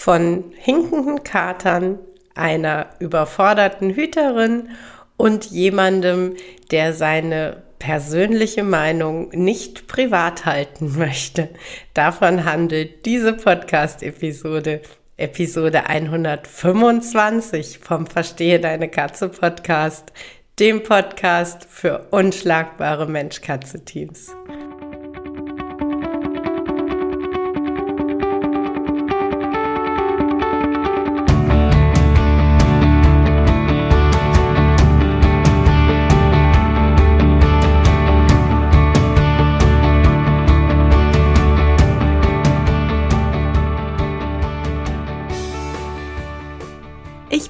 von 0.00 0.44
hinkenden 0.56 1.24
Katern, 1.24 1.98
einer 2.34 2.86
überforderten 3.00 3.94
Hüterin 3.94 4.70
und 5.18 5.50
jemandem, 5.50 6.36
der 6.70 6.94
seine 6.94 7.62
persönliche 7.78 8.62
Meinung 8.62 9.28
nicht 9.34 9.88
privat 9.88 10.46
halten 10.46 10.94
möchte. 10.98 11.50
Davon 11.92 12.46
handelt 12.46 13.04
diese 13.04 13.34
Podcast-Episode, 13.34 14.80
Episode 15.18 15.86
125 15.86 17.78
vom 17.78 18.06
Verstehe 18.06 18.58
deine 18.58 18.88
Katze 18.88 19.28
Podcast, 19.28 20.14
dem 20.58 20.82
Podcast 20.82 21.66
für 21.68 22.06
unschlagbare 22.10 23.06
Mensch-Katze-Teams. 23.06 24.34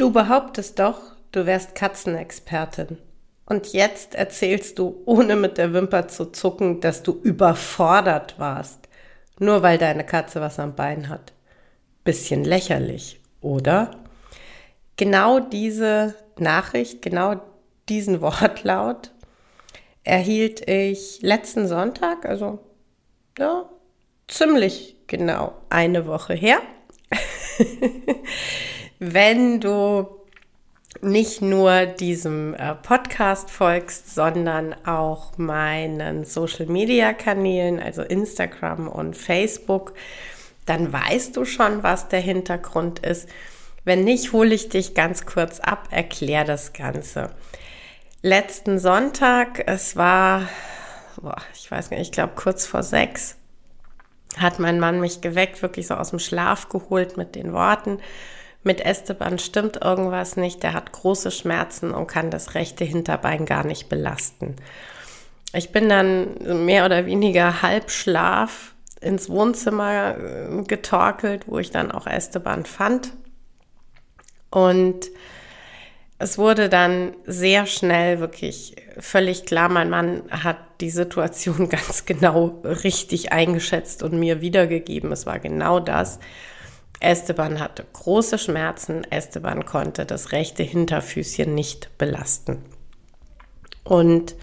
Du 0.00 0.10
behauptest 0.10 0.78
doch, 0.78 0.98
du 1.30 1.44
wärst 1.44 1.74
Katzenexpertin. 1.74 2.96
Und 3.44 3.74
jetzt 3.74 4.14
erzählst 4.14 4.78
du, 4.78 5.02
ohne 5.04 5.36
mit 5.36 5.58
der 5.58 5.74
Wimper 5.74 6.08
zu 6.08 6.32
zucken, 6.32 6.80
dass 6.80 7.02
du 7.02 7.20
überfordert 7.22 8.38
warst. 8.38 8.88
Nur 9.38 9.62
weil 9.62 9.76
deine 9.76 10.06
Katze 10.06 10.40
was 10.40 10.58
am 10.58 10.74
Bein 10.74 11.10
hat. 11.10 11.34
Bisschen 12.02 12.44
lächerlich, 12.44 13.20
oder? 13.42 13.90
Genau 14.96 15.38
diese 15.38 16.14
Nachricht, 16.38 17.02
genau 17.02 17.38
diesen 17.90 18.22
Wortlaut 18.22 19.10
erhielt 20.02 20.66
ich 20.66 21.20
letzten 21.20 21.68
Sonntag, 21.68 22.24
also 22.24 22.58
ja, 23.36 23.68
ziemlich 24.28 24.96
genau 25.08 25.52
eine 25.68 26.06
Woche 26.06 26.32
her. 26.32 26.62
wenn 29.00 29.60
du 29.60 30.06
nicht 31.00 31.40
nur 31.40 31.86
diesem 31.86 32.54
äh, 32.54 32.74
Podcast 32.74 33.50
folgst, 33.50 34.14
sondern 34.14 34.74
auch 34.86 35.38
meinen 35.38 36.24
Social-Media-Kanälen, 36.24 37.80
also 37.80 38.02
Instagram 38.02 38.88
und 38.88 39.16
Facebook, 39.16 39.94
dann 40.66 40.92
weißt 40.92 41.36
du 41.36 41.46
schon, 41.46 41.82
was 41.82 42.08
der 42.08 42.20
Hintergrund 42.20 42.98
ist. 42.98 43.28
Wenn 43.84 44.04
nicht, 44.04 44.32
hole 44.32 44.54
ich 44.54 44.68
dich 44.68 44.94
ganz 44.94 45.24
kurz 45.24 45.60
ab, 45.60 45.88
erkläre 45.90 46.44
das 46.44 46.74
Ganze. 46.74 47.30
Letzten 48.20 48.78
Sonntag, 48.78 49.62
es 49.66 49.96
war, 49.96 50.46
boah, 51.22 51.40
ich 51.54 51.70
weiß 51.70 51.90
nicht, 51.90 52.02
ich 52.02 52.12
glaube 52.12 52.34
kurz 52.36 52.66
vor 52.66 52.82
sechs, 52.82 53.36
hat 54.36 54.58
mein 54.58 54.78
Mann 54.78 55.00
mich 55.00 55.22
geweckt, 55.22 55.62
wirklich 55.62 55.86
so 55.86 55.94
aus 55.94 56.10
dem 56.10 56.18
Schlaf 56.18 56.68
geholt 56.68 57.16
mit 57.16 57.34
den 57.34 57.54
Worten, 57.54 57.98
mit 58.62 58.80
Esteban 58.80 59.38
stimmt 59.38 59.82
irgendwas 59.82 60.36
nicht, 60.36 60.62
der 60.62 60.74
hat 60.74 60.92
große 60.92 61.30
Schmerzen 61.30 61.92
und 61.92 62.06
kann 62.06 62.30
das 62.30 62.54
rechte 62.54 62.84
Hinterbein 62.84 63.46
gar 63.46 63.66
nicht 63.66 63.88
belasten. 63.88 64.56
Ich 65.52 65.72
bin 65.72 65.88
dann 65.88 66.64
mehr 66.64 66.84
oder 66.84 67.06
weniger 67.06 67.62
halb 67.62 67.90
Schlaf 67.90 68.74
ins 69.00 69.28
Wohnzimmer 69.30 70.16
äh, 70.16 70.62
getorkelt, 70.64 71.44
wo 71.46 71.58
ich 71.58 71.70
dann 71.70 71.90
auch 71.90 72.06
Esteban 72.06 72.66
fand. 72.66 73.12
Und 74.50 75.06
es 76.18 76.36
wurde 76.36 76.68
dann 76.68 77.14
sehr 77.24 77.64
schnell 77.64 78.20
wirklich 78.20 78.76
völlig 78.98 79.46
klar, 79.46 79.70
mein 79.70 79.88
Mann 79.88 80.22
hat 80.30 80.58
die 80.80 80.90
Situation 80.90 81.68
ganz 81.70 82.04
genau 82.04 82.60
richtig 82.62 83.32
eingeschätzt 83.32 84.02
und 84.02 84.18
mir 84.18 84.40
wiedergegeben. 84.40 85.10
Es 85.12 85.24
war 85.24 85.38
genau 85.38 85.80
das. 85.80 86.20
Esteban 86.98 87.60
hatte 87.60 87.86
große 87.92 88.38
Schmerzen. 88.38 89.04
Esteban 89.10 89.64
konnte 89.64 90.04
das 90.04 90.32
rechte 90.32 90.62
Hinterfüßchen 90.62 91.54
nicht 91.54 91.96
belasten. 91.96 92.64
Und 93.84 94.34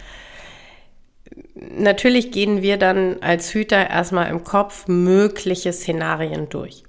natürlich 1.55 2.31
gehen 2.31 2.61
wir 2.61 2.77
dann 2.77 3.21
als 3.21 3.53
Hüter 3.53 3.89
erstmal 3.89 4.29
im 4.29 4.43
Kopf 4.43 4.87
mögliche 4.87 5.73
Szenarien 5.73 6.49
durch. 6.49 6.83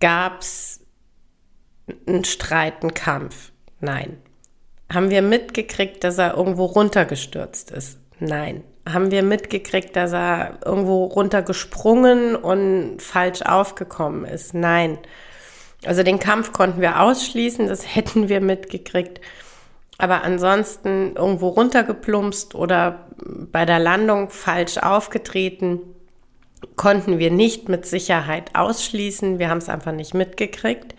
Gab 0.00 0.40
es 0.40 0.80
einen 2.06 2.24
Streit, 2.24 2.82
einen 2.82 2.94
Kampf? 2.94 3.52
Nein. 3.80 4.18
Haben 4.92 5.10
wir 5.10 5.22
mitgekriegt, 5.22 6.02
dass 6.02 6.18
er 6.18 6.34
irgendwo 6.34 6.64
runtergestürzt 6.64 7.70
ist? 7.70 7.98
Nein 8.18 8.64
haben 8.88 9.10
wir 9.10 9.22
mitgekriegt, 9.22 9.96
dass 9.96 10.12
er 10.12 10.58
irgendwo 10.64 11.04
runtergesprungen 11.04 12.36
und 12.36 13.00
falsch 13.00 13.42
aufgekommen 13.42 14.24
ist. 14.24 14.54
Nein. 14.54 14.98
Also 15.86 16.02
den 16.02 16.18
Kampf 16.18 16.52
konnten 16.52 16.80
wir 16.80 17.00
ausschließen, 17.00 17.66
das 17.66 17.82
hätten 17.94 18.28
wir 18.28 18.40
mitgekriegt. 18.40 19.20
Aber 19.96 20.22
ansonsten 20.22 21.14
irgendwo 21.14 21.48
runtergeplumpst 21.48 22.54
oder 22.54 23.06
bei 23.16 23.64
der 23.64 23.78
Landung 23.78 24.28
falsch 24.28 24.78
aufgetreten, 24.78 25.80
konnten 26.76 27.18
wir 27.18 27.30
nicht 27.30 27.68
mit 27.68 27.86
Sicherheit 27.86 28.50
ausschließen. 28.54 29.38
Wir 29.38 29.50
haben 29.50 29.58
es 29.58 29.68
einfach 29.68 29.92
nicht 29.92 30.14
mitgekriegt. 30.14 30.94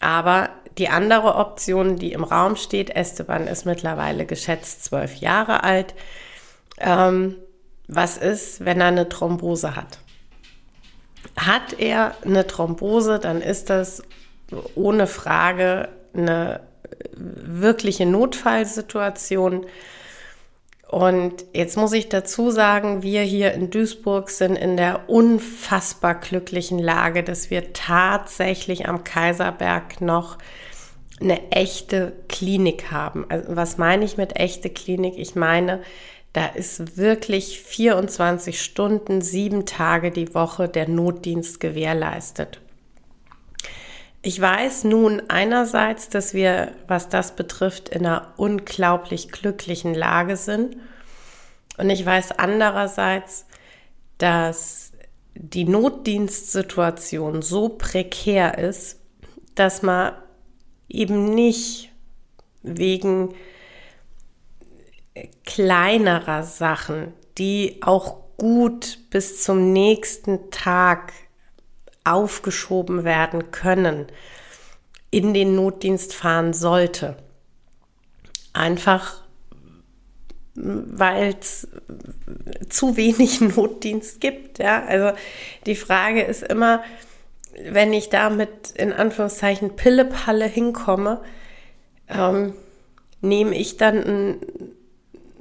Aber 0.00 0.50
die 0.78 0.88
andere 0.88 1.34
Option, 1.34 1.96
die 1.96 2.12
im 2.12 2.24
Raum 2.24 2.56
steht, 2.56 2.90
Esteban 2.90 3.46
ist 3.46 3.66
mittlerweile 3.66 4.24
geschätzt 4.24 4.84
zwölf 4.84 5.16
Jahre 5.16 5.64
alt, 5.64 5.94
ähm, 6.80 7.36
was 7.86 8.16
ist, 8.18 8.64
wenn 8.64 8.80
er 8.80 8.88
eine 8.88 9.08
Thrombose 9.08 9.74
hat. 9.74 9.98
Hat 11.36 11.78
er 11.78 12.14
eine 12.24 12.46
Thrombose, 12.46 13.18
dann 13.18 13.40
ist 13.40 13.70
das 13.70 14.02
ohne 14.74 15.06
Frage 15.06 15.88
eine 16.14 16.60
wirkliche 17.12 18.06
Notfallsituation. 18.06 19.66
Und 20.88 21.44
jetzt 21.52 21.76
muss 21.76 21.92
ich 21.92 22.08
dazu 22.08 22.50
sagen, 22.50 23.02
wir 23.02 23.20
hier 23.20 23.52
in 23.52 23.70
Duisburg 23.70 24.30
sind 24.30 24.56
in 24.56 24.78
der 24.78 25.08
unfassbar 25.08 26.14
glücklichen 26.14 26.78
Lage, 26.78 27.22
dass 27.22 27.50
wir 27.50 27.74
tatsächlich 27.74 28.88
am 28.88 29.04
Kaiserberg 29.04 30.00
noch 30.00 30.38
eine 31.20 31.50
echte 31.50 32.14
Klinik 32.28 32.90
haben. 32.90 33.26
Also 33.28 33.54
was 33.54 33.76
meine 33.76 34.04
ich 34.04 34.16
mit 34.16 34.38
echte 34.38 34.70
Klinik? 34.70 35.14
Ich 35.18 35.34
meine, 35.34 35.82
da 36.38 36.46
ist 36.46 36.96
wirklich 36.96 37.60
24 37.62 38.62
Stunden, 38.62 39.22
sieben 39.22 39.66
Tage 39.66 40.12
die 40.12 40.36
Woche 40.36 40.68
der 40.68 40.88
Notdienst 40.88 41.58
gewährleistet. 41.58 42.60
Ich 44.22 44.40
weiß 44.40 44.84
nun 44.84 45.20
einerseits, 45.26 46.10
dass 46.10 46.34
wir, 46.34 46.70
was 46.86 47.08
das 47.08 47.34
betrifft, 47.34 47.88
in 47.88 48.06
einer 48.06 48.34
unglaublich 48.36 49.32
glücklichen 49.32 49.94
Lage 49.94 50.36
sind. 50.36 50.76
Und 51.76 51.90
ich 51.90 52.06
weiß 52.06 52.38
andererseits, 52.38 53.44
dass 54.18 54.92
die 55.34 55.64
Notdienstsituation 55.64 57.42
so 57.42 57.68
prekär 57.68 58.58
ist, 58.58 59.00
dass 59.56 59.82
man 59.82 60.12
eben 60.88 61.34
nicht 61.34 61.90
wegen 62.62 63.34
kleinerer 65.44 66.42
Sachen, 66.42 67.12
die 67.38 67.78
auch 67.82 68.16
gut 68.36 68.98
bis 69.10 69.42
zum 69.42 69.72
nächsten 69.72 70.50
Tag 70.50 71.12
aufgeschoben 72.04 73.04
werden 73.04 73.50
können, 73.50 74.06
in 75.10 75.34
den 75.34 75.54
Notdienst 75.54 76.14
fahren 76.14 76.52
sollte. 76.52 77.16
Einfach 78.52 79.22
weil 80.60 81.36
es 81.38 81.68
zu 82.68 82.96
wenig 82.96 83.40
Notdienst 83.56 84.20
gibt. 84.20 84.58
Ja? 84.58 84.84
Also 84.84 85.16
die 85.66 85.76
Frage 85.76 86.22
ist 86.22 86.42
immer, 86.42 86.82
wenn 87.64 87.92
ich 87.92 88.08
da 88.08 88.30
mit 88.30 88.70
in 88.72 88.92
Anführungszeichen 88.92 89.76
Pillepalle 89.76 90.46
hinkomme, 90.46 91.20
ähm, 92.08 92.54
nehme 93.20 93.56
ich 93.56 93.76
dann 93.76 94.02
einen 94.02 94.36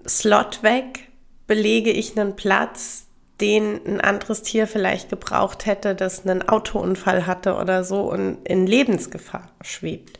Slot 0.07 0.63
weg, 0.63 1.09
belege 1.47 1.91
ich 1.91 2.17
einen 2.17 2.35
Platz, 2.35 3.07
den 3.41 3.79
ein 3.85 4.01
anderes 4.01 4.41
Tier 4.41 4.67
vielleicht 4.67 5.09
gebraucht 5.09 5.65
hätte, 5.65 5.95
das 5.95 6.25
einen 6.25 6.47
Autounfall 6.47 7.27
hatte 7.27 7.55
oder 7.55 7.83
so 7.83 8.11
und 8.11 8.39
in 8.45 8.65
Lebensgefahr 8.65 9.51
schwebt. 9.61 10.19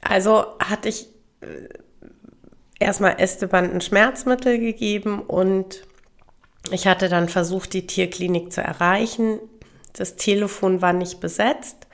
Also 0.00 0.44
hatte 0.58 0.88
ich 0.88 1.08
äh, 1.40 1.68
erstmal 2.78 3.16
Esteban 3.18 3.70
ein 3.70 3.80
Schmerzmittel 3.80 4.58
gegeben 4.58 5.20
und 5.20 5.86
ich 6.70 6.86
hatte 6.86 7.08
dann 7.08 7.28
versucht, 7.28 7.72
die 7.74 7.86
Tierklinik 7.86 8.52
zu 8.52 8.60
erreichen. 8.60 9.38
Das 9.92 10.16
Telefon 10.16 10.82
war 10.82 10.92
nicht 10.92 11.20
besetzt. 11.20 11.86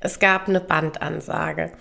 Es 0.00 0.18
gab 0.18 0.48
eine 0.48 0.60
Bandansage. 0.60 1.72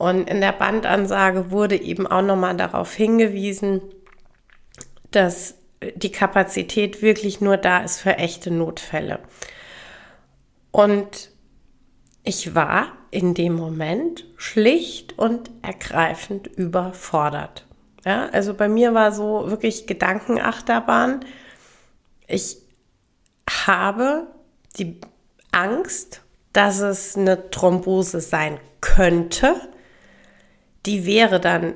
Und 0.00 0.30
in 0.30 0.40
der 0.40 0.52
Bandansage 0.52 1.50
wurde 1.50 1.78
eben 1.78 2.06
auch 2.06 2.22
nochmal 2.22 2.56
darauf 2.56 2.94
hingewiesen, 2.94 3.82
dass 5.10 5.56
die 5.94 6.10
Kapazität 6.10 7.02
wirklich 7.02 7.42
nur 7.42 7.58
da 7.58 7.80
ist 7.80 8.00
für 8.00 8.16
echte 8.16 8.50
Notfälle. 8.50 9.18
Und 10.70 11.28
ich 12.24 12.54
war 12.54 12.92
in 13.10 13.34
dem 13.34 13.52
Moment 13.52 14.24
schlicht 14.38 15.18
und 15.18 15.50
ergreifend 15.60 16.46
überfordert. 16.46 17.66
Ja, 18.06 18.30
also 18.30 18.54
bei 18.54 18.70
mir 18.70 18.94
war 18.94 19.12
so 19.12 19.50
wirklich 19.50 19.86
Gedankenachterbahn. 19.86 21.26
Ich 22.26 22.56
habe 23.66 24.28
die 24.78 24.98
Angst, 25.52 26.22
dass 26.54 26.80
es 26.80 27.18
eine 27.18 27.50
Thrombose 27.50 28.22
sein 28.22 28.58
könnte. 28.80 29.60
Die 30.86 31.04
wäre 31.06 31.40
dann 31.40 31.74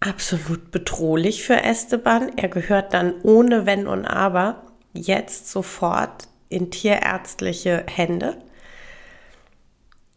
absolut 0.00 0.70
bedrohlich 0.70 1.44
für 1.44 1.62
Esteban. 1.62 2.36
Er 2.36 2.48
gehört 2.48 2.94
dann 2.94 3.20
ohne 3.22 3.66
Wenn 3.66 3.86
und 3.86 4.06
Aber 4.06 4.66
jetzt 4.92 5.50
sofort 5.50 6.28
in 6.48 6.70
tierärztliche 6.70 7.84
Hände. 7.88 8.38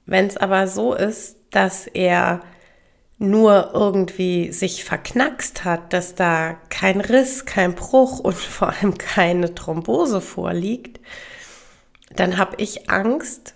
Wenn 0.06 0.28
es 0.28 0.38
aber 0.38 0.68
so 0.68 0.94
ist, 0.94 1.38
dass 1.52 1.88
er 1.88 2.42
nur 3.20 3.72
irgendwie 3.74 4.52
sich 4.52 4.84
verknackst 4.84 5.64
hat, 5.64 5.94
dass 5.94 6.16
da 6.16 6.58
kein 6.70 7.00
Riss, 7.00 7.46
kein 7.46 7.76
Bruch 7.76 8.20
und 8.20 8.36
vor 8.36 8.70
allem 8.70 8.98
keine 8.98 9.54
Thrombose 9.56 10.22
vorliegt, 10.22 11.00
dann 12.16 12.38
habe 12.38 12.56
ich 12.58 12.90
Angst, 12.90 13.56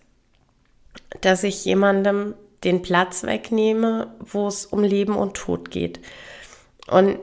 dass 1.21 1.44
ich 1.44 1.65
jemandem 1.65 2.36
den 2.63 2.81
Platz 2.81 3.24
wegnehme, 3.24 4.15
wo 4.19 4.48
es 4.48 4.65
um 4.65 4.83
Leben 4.83 5.15
und 5.15 5.36
Tod 5.36 5.71
geht. 5.71 6.00
Und 6.88 7.19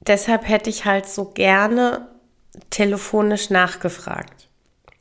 deshalb 0.00 0.48
hätte 0.48 0.70
ich 0.70 0.84
halt 0.84 1.06
so 1.06 1.26
gerne 1.26 2.08
telefonisch 2.70 3.50
nachgefragt. 3.50 4.48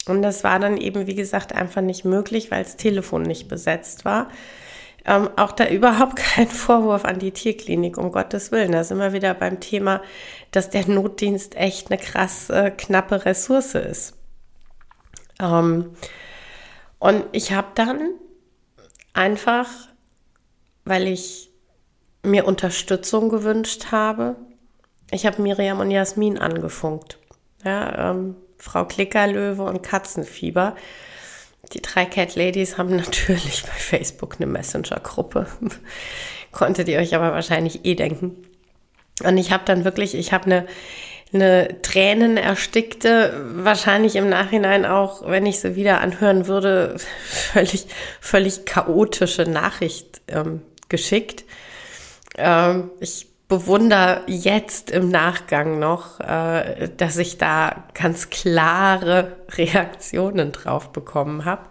Und 0.08 0.22
das 0.22 0.44
war 0.44 0.60
dann 0.60 0.78
eben, 0.78 1.08
wie 1.08 1.16
gesagt, 1.16 1.54
einfach 1.54 1.82
nicht 1.82 2.06
möglich, 2.06 2.52
weil 2.52 2.64
das 2.64 2.78
Telefon 2.78 3.24
nicht 3.24 3.48
besetzt 3.48 4.06
war. 4.06 4.30
Ähm, 5.06 5.30
auch 5.38 5.52
da 5.52 5.68
überhaupt 5.70 6.18
kein 6.18 6.48
Vorwurf 6.48 7.06
an 7.06 7.20
die 7.20 7.32
Tierklinik, 7.32 7.98
um 7.98 8.12
Gottes 8.12 8.52
Willen. 8.52 8.72
Da 8.72 8.84
sind 8.84 9.00
wir 9.00 9.14
wieder 9.14 9.34
beim 9.34 9.60
Thema, 9.60 10.02
dass 10.52 10.70
der 10.70 10.88
Notdienst 10.88 11.56
echt 11.56 11.92
eine 11.92 12.00
krass 12.00 12.50
äh, 12.50 12.72
knappe 12.72 13.26
Ressource 13.26 13.76
ist. 13.76 14.14
Ähm, 15.42 15.92
und 17.00 17.26
ich 17.32 17.52
habe 17.52 17.68
dann 17.76 18.12
einfach, 19.18 19.68
weil 20.86 21.08
ich 21.08 21.50
mir 22.24 22.46
Unterstützung 22.46 23.30
gewünscht 23.30 23.92
habe, 23.92 24.36
ich 25.12 25.26
habe 25.26 25.42
Miriam 25.42 25.80
und 25.80 25.92
Jasmin 25.92 26.38
angefunkt. 26.38 27.18
Ja, 27.64 28.12
ähm, 28.12 28.36
Frau 28.58 28.86
Klickerlöwe 28.86 29.64
und 29.64 29.82
Katzenfieber. 29.82 30.76
Die 31.74 31.82
drei 31.82 32.06
Cat 32.06 32.36
Ladies 32.36 32.78
haben 32.78 32.96
natürlich 32.96 33.64
bei 33.64 33.72
Facebook 33.72 34.36
eine 34.38 34.48
Messenger-Gruppe. 34.48 35.48
Konntet 36.52 36.88
ihr 36.88 37.00
euch 37.00 37.16
aber 37.16 37.32
wahrscheinlich 37.32 37.86
eh 37.86 37.96
denken. 37.96 38.36
Und 39.24 39.38
ich 39.38 39.52
habe 39.52 39.64
dann 39.66 39.84
wirklich, 39.84 40.14
ich 40.16 40.34
habe 40.34 40.46
eine, 40.46 40.68
eine 41.34 41.82
Tränen 41.82 42.38
erstickte, 42.38 43.34
wahrscheinlich 43.56 44.16
im 44.16 44.30
Nachhinein 44.30 44.86
auch, 44.86 45.28
wenn 45.28 45.46
ich 45.46 45.60
sie 45.60 45.76
wieder 45.76 46.02
anhören 46.02 46.48
würde, 46.48 46.96
völlig, 47.26 47.88
völlig 48.22 48.66
chaotische 48.66 49.44
Nachricht 49.44 50.22
ähm, 50.28 50.62
geschickt. 50.90 51.44
Ähm, 52.38 52.92
ich 53.00 53.28
bewundere 53.48 54.24
jetzt 54.28 54.92
im 54.92 55.10
Nachgang 55.10 55.80
noch, 55.80 56.20
äh, 56.20 56.90
dass 56.96 57.18
ich 57.18 57.38
da 57.38 57.86
ganz 57.94 58.30
klare 58.30 59.38
Reaktionen 59.58 60.52
drauf 60.52 60.92
bekommen 60.92 61.46
habe. 61.46 61.64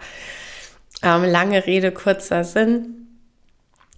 Ähm, 1.02 1.24
lange 1.24 1.66
Rede, 1.66 1.92
kurzer 1.92 2.44
Sinn. 2.44 3.06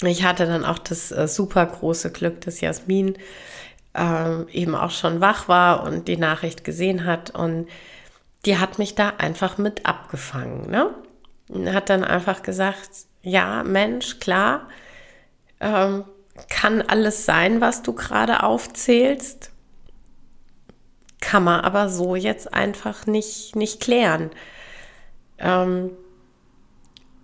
Ich 0.02 0.22
hatte 0.22 0.46
dann 0.46 0.64
auch 0.64 0.78
das 0.78 1.10
äh, 1.10 1.26
super 1.26 1.66
große 1.66 2.10
Glück, 2.12 2.40
dass 2.42 2.60
Jasmin 2.60 3.16
äh, 3.94 4.50
eben 4.52 4.74
auch 4.74 4.90
schon 4.90 5.20
wach 5.20 5.48
war 5.48 5.82
und 5.82 6.08
die 6.08 6.16
Nachricht 6.16 6.64
gesehen 6.64 7.04
hat 7.04 7.30
und 7.30 7.68
die 8.44 8.58
hat 8.58 8.78
mich 8.78 8.94
da 8.94 9.14
einfach 9.18 9.58
mit 9.58 9.86
abgefangen. 9.86 10.70
Ne? 10.70 11.74
Hat 11.74 11.90
dann 11.90 12.04
einfach 12.04 12.42
gesagt, 12.42 12.90
ja, 13.22 13.62
Mensch, 13.64 14.20
klar, 14.20 14.68
ähm, 15.60 16.04
kann 16.48 16.82
alles 16.82 17.24
sein, 17.24 17.60
was 17.60 17.82
du 17.82 17.92
gerade 17.92 18.42
aufzählst, 18.42 19.50
kann 21.20 21.44
man 21.44 21.60
aber 21.60 21.88
so 21.88 22.14
jetzt 22.14 22.54
einfach 22.54 23.06
nicht, 23.06 23.56
nicht 23.56 23.80
klären. 23.80 24.30
Ähm, 25.38 25.90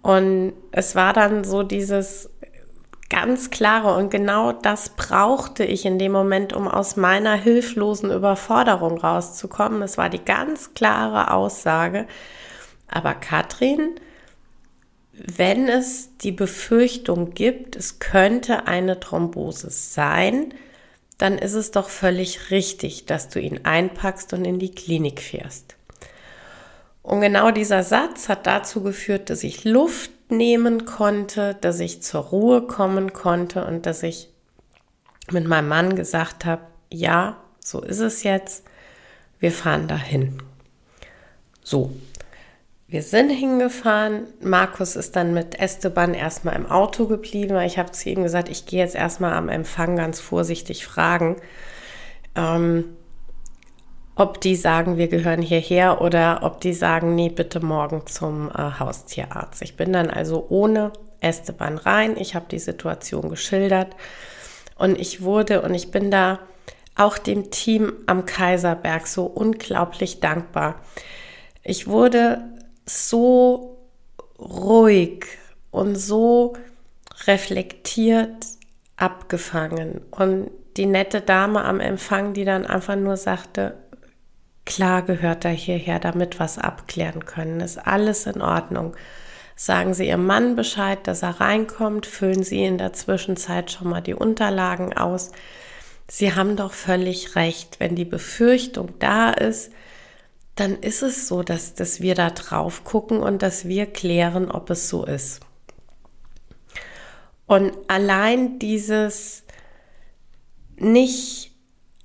und 0.02 0.52
es 0.72 0.94
war 0.94 1.12
dann 1.12 1.44
so 1.44 1.62
dieses 1.62 2.28
ganz 3.10 3.50
klare 3.50 3.96
und 3.96 4.10
genau 4.10 4.52
das 4.52 4.90
brauchte 4.90 5.64
ich 5.64 5.84
in 5.84 5.98
dem 5.98 6.12
Moment, 6.12 6.52
um 6.52 6.66
aus 6.68 6.96
meiner 6.96 7.34
hilflosen 7.34 8.10
Überforderung 8.10 8.98
rauszukommen. 8.98 9.82
Es 9.82 9.98
war 9.98 10.08
die 10.08 10.24
ganz 10.24 10.74
klare 10.74 11.32
Aussage. 11.32 12.06
Aber 12.88 13.14
Katrin, 13.14 14.00
wenn 15.12 15.68
es 15.68 16.16
die 16.18 16.32
Befürchtung 16.32 17.34
gibt, 17.34 17.76
es 17.76 17.98
könnte 17.98 18.66
eine 18.66 19.00
Thrombose 19.00 19.70
sein, 19.70 20.54
dann 21.18 21.38
ist 21.38 21.54
es 21.54 21.70
doch 21.70 21.88
völlig 21.88 22.50
richtig, 22.50 23.06
dass 23.06 23.28
du 23.28 23.40
ihn 23.40 23.60
einpackst 23.64 24.32
und 24.32 24.44
in 24.44 24.58
die 24.58 24.74
Klinik 24.74 25.20
fährst. 25.20 25.76
Und 27.02 27.20
genau 27.20 27.50
dieser 27.50 27.84
Satz 27.84 28.28
hat 28.28 28.46
dazu 28.46 28.82
geführt, 28.82 29.30
dass 29.30 29.44
ich 29.44 29.64
Luft 29.64 30.10
nehmen 30.28 30.84
konnte, 30.84 31.56
dass 31.60 31.80
ich 31.80 32.02
zur 32.02 32.22
Ruhe 32.22 32.62
kommen 32.62 33.12
konnte 33.12 33.64
und 33.64 33.86
dass 33.86 34.02
ich 34.02 34.30
mit 35.30 35.46
meinem 35.46 35.68
Mann 35.68 35.96
gesagt 35.96 36.44
habe, 36.44 36.62
ja, 36.90 37.36
so 37.60 37.80
ist 37.80 38.00
es 38.00 38.22
jetzt, 38.22 38.64
wir 39.40 39.52
fahren 39.52 39.88
dahin. 39.88 40.42
So, 41.62 41.92
wir 42.86 43.02
sind 43.02 43.30
hingefahren. 43.30 44.28
Markus 44.40 44.96
ist 44.96 45.16
dann 45.16 45.34
mit 45.34 45.58
Esteban 45.58 46.14
erstmal 46.14 46.54
im 46.56 46.70
Auto 46.70 47.06
geblieben. 47.06 47.58
Ich 47.62 47.78
habe 47.78 47.90
zu 47.92 48.10
ihm 48.10 48.22
gesagt, 48.22 48.48
ich 48.48 48.66
gehe 48.66 48.80
jetzt 48.80 48.94
erstmal 48.94 49.32
am 49.32 49.48
Empfang 49.48 49.96
ganz 49.96 50.20
vorsichtig 50.20 50.84
fragen, 50.84 51.36
ähm, 52.36 52.96
ob 54.16 54.40
die 54.40 54.56
sagen, 54.56 54.96
wir 54.96 55.08
gehören 55.08 55.42
hierher 55.42 56.00
oder 56.00 56.40
ob 56.42 56.60
die 56.60 56.72
sagen, 56.72 57.14
nee, 57.14 57.28
bitte 57.28 57.60
morgen 57.60 58.06
zum 58.06 58.50
äh, 58.50 58.78
Haustierarzt. 58.78 59.62
Ich 59.62 59.76
bin 59.76 59.92
dann 59.92 60.10
also 60.10 60.46
ohne 60.48 60.92
Esteban 61.20 61.78
rein. 61.78 62.16
Ich 62.16 62.34
habe 62.34 62.46
die 62.50 62.58
Situation 62.58 63.28
geschildert 63.28 63.96
und 64.76 65.00
ich 65.00 65.22
wurde 65.22 65.62
und 65.62 65.74
ich 65.74 65.90
bin 65.90 66.10
da 66.10 66.38
auch 66.96 67.18
dem 67.18 67.50
Team 67.50 67.92
am 68.06 68.24
Kaiserberg 68.24 69.06
so 69.06 69.24
unglaublich 69.24 70.20
dankbar. 70.20 70.76
Ich 71.64 71.88
wurde 71.88 72.44
so 72.86 73.78
ruhig 74.38 75.26
und 75.70 75.96
so 75.96 76.54
reflektiert 77.26 78.46
abgefangen. 78.96 80.02
Und 80.10 80.50
die 80.76 80.86
nette 80.86 81.20
Dame 81.20 81.64
am 81.64 81.80
Empfang, 81.80 82.32
die 82.32 82.44
dann 82.44 82.66
einfach 82.66 82.96
nur 82.96 83.16
sagte, 83.16 83.76
klar 84.64 85.02
gehört 85.02 85.44
er 85.44 85.50
hierher, 85.50 85.98
damit 85.98 86.40
was 86.40 86.58
abklären 86.58 87.24
können, 87.24 87.60
ist 87.60 87.78
alles 87.78 88.26
in 88.26 88.40
Ordnung. 88.40 88.96
Sagen 89.56 89.94
Sie 89.94 90.08
Ihrem 90.08 90.26
Mann 90.26 90.56
Bescheid, 90.56 91.06
dass 91.06 91.22
er 91.22 91.40
reinkommt, 91.40 92.06
füllen 92.06 92.42
Sie 92.42 92.64
in 92.64 92.78
der 92.78 92.92
Zwischenzeit 92.92 93.70
schon 93.70 93.88
mal 93.88 94.00
die 94.00 94.14
Unterlagen 94.14 94.96
aus. 94.96 95.30
Sie 96.08 96.34
haben 96.34 96.56
doch 96.56 96.72
völlig 96.72 97.36
recht. 97.36 97.78
Wenn 97.78 97.94
die 97.94 98.04
Befürchtung 98.04 98.94
da 98.98 99.30
ist, 99.30 99.72
dann 100.56 100.78
ist 100.80 101.02
es 101.02 101.28
so, 101.28 101.42
dass, 101.42 101.74
dass 101.74 102.00
wir 102.00 102.14
da 102.14 102.30
drauf 102.30 102.84
gucken 102.84 103.18
und 103.20 103.42
dass 103.42 103.66
wir 103.66 103.86
klären, 103.86 104.50
ob 104.50 104.70
es 104.70 104.88
so 104.88 105.04
ist. 105.04 105.40
Und 107.46 107.72
allein 107.88 108.58
dieses 108.58 109.44
nicht 110.76 111.52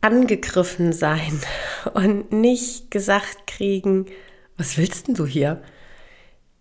angegriffen 0.01 0.93
sein 0.93 1.41
und 1.93 2.31
nicht 2.31 2.91
gesagt 2.91 3.47
kriegen, 3.47 4.05
was 4.57 4.77
willst 4.77 5.07
denn 5.07 5.15
du 5.15 5.25
hier? 5.25 5.61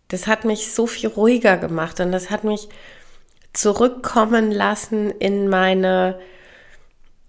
Das 0.08 0.26
hat 0.26 0.44
mich 0.44 0.72
so 0.72 0.86
viel 0.86 1.08
ruhiger 1.08 1.56
gemacht 1.56 2.00
und 2.00 2.12
das 2.12 2.30
hat 2.30 2.44
mich 2.44 2.68
zurückkommen 3.52 4.50
lassen 4.52 5.10
in 5.10 5.48
meine, 5.48 6.18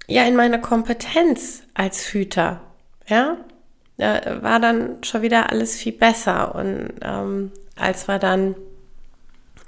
ja, 0.07 0.23
in 0.25 0.35
meine 0.35 0.61
Kompetenz 0.61 1.63
als 1.73 2.13
Hüter. 2.13 2.61
Ja, 3.07 3.37
da 3.97 4.41
war 4.43 4.59
dann 4.59 5.03
schon 5.03 5.23
wieder 5.23 5.49
alles 5.49 5.75
viel 5.75 5.91
besser 5.93 6.55
und 6.55 6.93
ähm, 7.01 7.51
als 7.75 8.07
wir 8.07 8.19
dann 8.19 8.55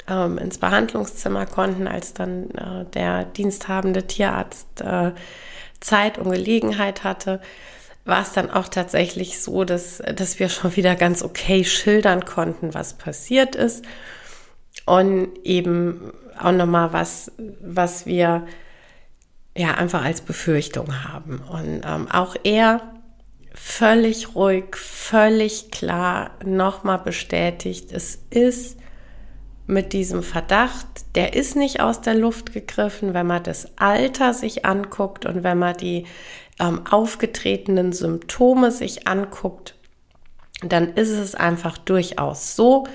ähm, 0.08 0.38
ins 0.38 0.58
Behandlungszimmer 0.58 1.46
konnten, 1.46 1.88
als 1.88 2.14
dann 2.14 2.52
äh, 2.52 2.86
der 2.94 3.26
diensthabende 3.26 4.08
Tierarzt 4.08 4.82
äh, 4.82 5.12
Zeit 5.80 6.18
und 6.18 6.32
Gelegenheit 6.32 7.04
hatte, 7.04 7.42
war 8.12 8.22
es 8.22 8.34
dann 8.34 8.52
auch 8.52 8.68
tatsächlich 8.68 9.42
so, 9.42 9.64
dass, 9.64 10.04
dass 10.16 10.38
wir 10.38 10.50
schon 10.50 10.76
wieder 10.76 10.96
ganz 10.96 11.24
okay 11.24 11.64
schildern 11.64 12.26
konnten, 12.26 12.74
was 12.74 12.94
passiert 12.94 13.56
ist 13.56 13.86
und 14.86 15.30
eben 15.46 16.12
auch 16.38 16.52
nochmal 16.52 16.92
was, 16.92 17.32
was 17.62 18.06
wir 18.06 18.46
ja 19.58 19.76
einfach 19.76 20.04
als 20.04 20.20
Befürchtung 20.22 21.06
haben. 21.06 21.40
Und 21.40 21.84
ähm, 21.86 22.12
auch 22.12 22.36
er 22.44 22.82
völlig 23.54 24.36
ruhig, 24.36 24.76
völlig 24.76 25.72
klar 25.72 26.32
nochmal 26.44 27.00
bestätigt, 27.00 27.94
es 27.94 28.20
ist 28.30 28.78
mit 29.68 29.94
diesem 29.94 30.22
Verdacht, 30.22 30.88
der 31.16 31.34
ist 31.34 31.56
nicht 31.56 31.80
aus 31.80 32.02
der 32.02 32.16
Luft 32.16 32.52
gegriffen, 32.52 33.14
wenn 33.14 33.28
man 33.28 33.44
das 33.44 33.78
Alter 33.78 34.34
sich 34.34 34.66
anguckt 34.66 35.26
und 35.26 35.44
wenn 35.44 35.60
man 35.60 35.78
die 35.78 36.06
ähm, 36.62 36.86
aufgetretenen 36.90 37.92
Symptome 37.92 38.72
sich 38.72 39.08
anguckt, 39.08 39.76
dann 40.64 40.94
ist 40.94 41.10
es 41.10 41.36
einfach 41.36 41.78
durchaus 41.78 42.56
so, 42.56 42.86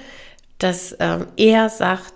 dass 0.58 0.96
ähm, 1.00 1.26
er 1.36 1.68
sagt, 1.68 2.14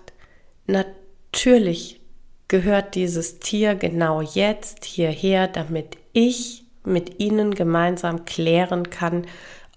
natürlich 0.65 2.01
gehört 2.47 2.95
dieses 2.95 3.39
Tier 3.39 3.75
genau 3.75 4.21
jetzt 4.21 4.85
hierher, 4.85 5.47
damit 5.47 5.97
ich 6.13 6.63
mit 6.83 7.19
Ihnen 7.19 7.53
gemeinsam 7.53 8.25
klären 8.25 8.89
kann, 8.89 9.27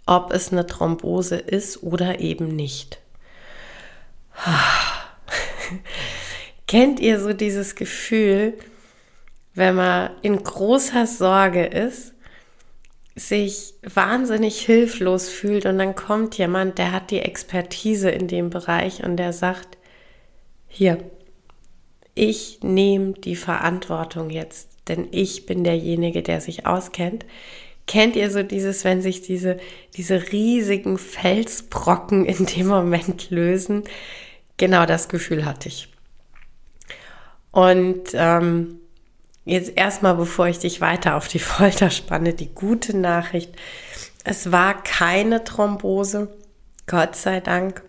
ob 0.06 0.32
es 0.32 0.52
eine 0.52 0.66
Thrombose 0.66 1.36
ist 1.36 1.82
oder 1.82 2.20
eben 2.20 2.48
nicht. 2.48 3.00
Kennt 6.66 7.00
ihr 7.00 7.20
so 7.20 7.32
dieses 7.32 7.74
Gefühl, 7.74 8.54
wenn 9.54 9.76
man 9.76 10.10
in 10.22 10.42
großer 10.42 11.06
Sorge 11.06 11.64
ist, 11.64 12.12
sich 13.16 13.74
wahnsinnig 13.82 14.60
hilflos 14.60 15.28
fühlt 15.28 15.66
und 15.66 15.78
dann 15.78 15.94
kommt 15.94 16.36
jemand, 16.36 16.78
der 16.78 16.90
hat 16.90 17.10
die 17.10 17.20
Expertise 17.20 18.10
in 18.10 18.26
dem 18.26 18.50
Bereich 18.50 19.04
und 19.04 19.16
der 19.16 19.32
sagt, 19.32 19.78
hier, 20.66 20.98
ich 22.16 22.58
nehme 22.62 23.12
die 23.12 23.36
Verantwortung 23.36 24.30
jetzt, 24.30 24.70
denn 24.88 25.06
ich 25.12 25.46
bin 25.46 25.62
derjenige, 25.62 26.22
der 26.22 26.40
sich 26.40 26.66
auskennt. 26.66 27.24
Kennt 27.86 28.16
ihr 28.16 28.30
so 28.30 28.42
dieses, 28.42 28.82
wenn 28.84 29.02
sich 29.02 29.22
diese, 29.22 29.58
diese 29.96 30.32
riesigen 30.32 30.98
Felsbrocken 30.98 32.24
in 32.24 32.46
dem 32.46 32.66
Moment 32.66 33.30
lösen? 33.30 33.84
Genau 34.56 34.86
das 34.86 35.08
Gefühl 35.08 35.44
hatte 35.44 35.68
ich. 35.68 35.88
Und 37.52 38.08
ähm, 38.14 38.80
jetzt 39.44 39.72
erstmal, 39.76 40.14
bevor 40.14 40.46
ich 40.46 40.58
dich 40.58 40.80
weiter 40.80 41.16
auf 41.16 41.28
die 41.28 41.38
Folter 41.40 41.90
spanne, 41.90 42.34
die 42.34 42.54
gute 42.54 42.96
Nachricht. 42.96 43.54
Es 44.24 44.52
war 44.52 44.82
keine 44.82 45.44
Thrombose, 45.44 46.28
Gott 46.86 47.16
sei 47.16 47.40
Dank. 47.40 47.82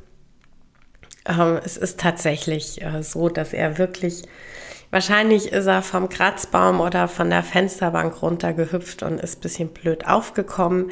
Ähm, 1.27 1.59
es 1.63 1.77
ist 1.77 1.99
tatsächlich 1.99 2.81
äh, 2.81 3.01
so, 3.03 3.29
dass 3.29 3.53
er 3.53 3.77
wirklich, 3.77 4.23
wahrscheinlich 4.91 5.51
ist 5.51 5.65
er 5.65 5.81
vom 5.81 6.09
Kratzbaum 6.09 6.81
oder 6.81 7.07
von 7.07 7.29
der 7.29 7.43
Fensterbank 7.43 8.21
runtergehüpft 8.21 9.03
und 9.03 9.19
ist 9.19 9.41
bisschen 9.41 9.69
blöd 9.69 10.05
aufgekommen. 10.07 10.91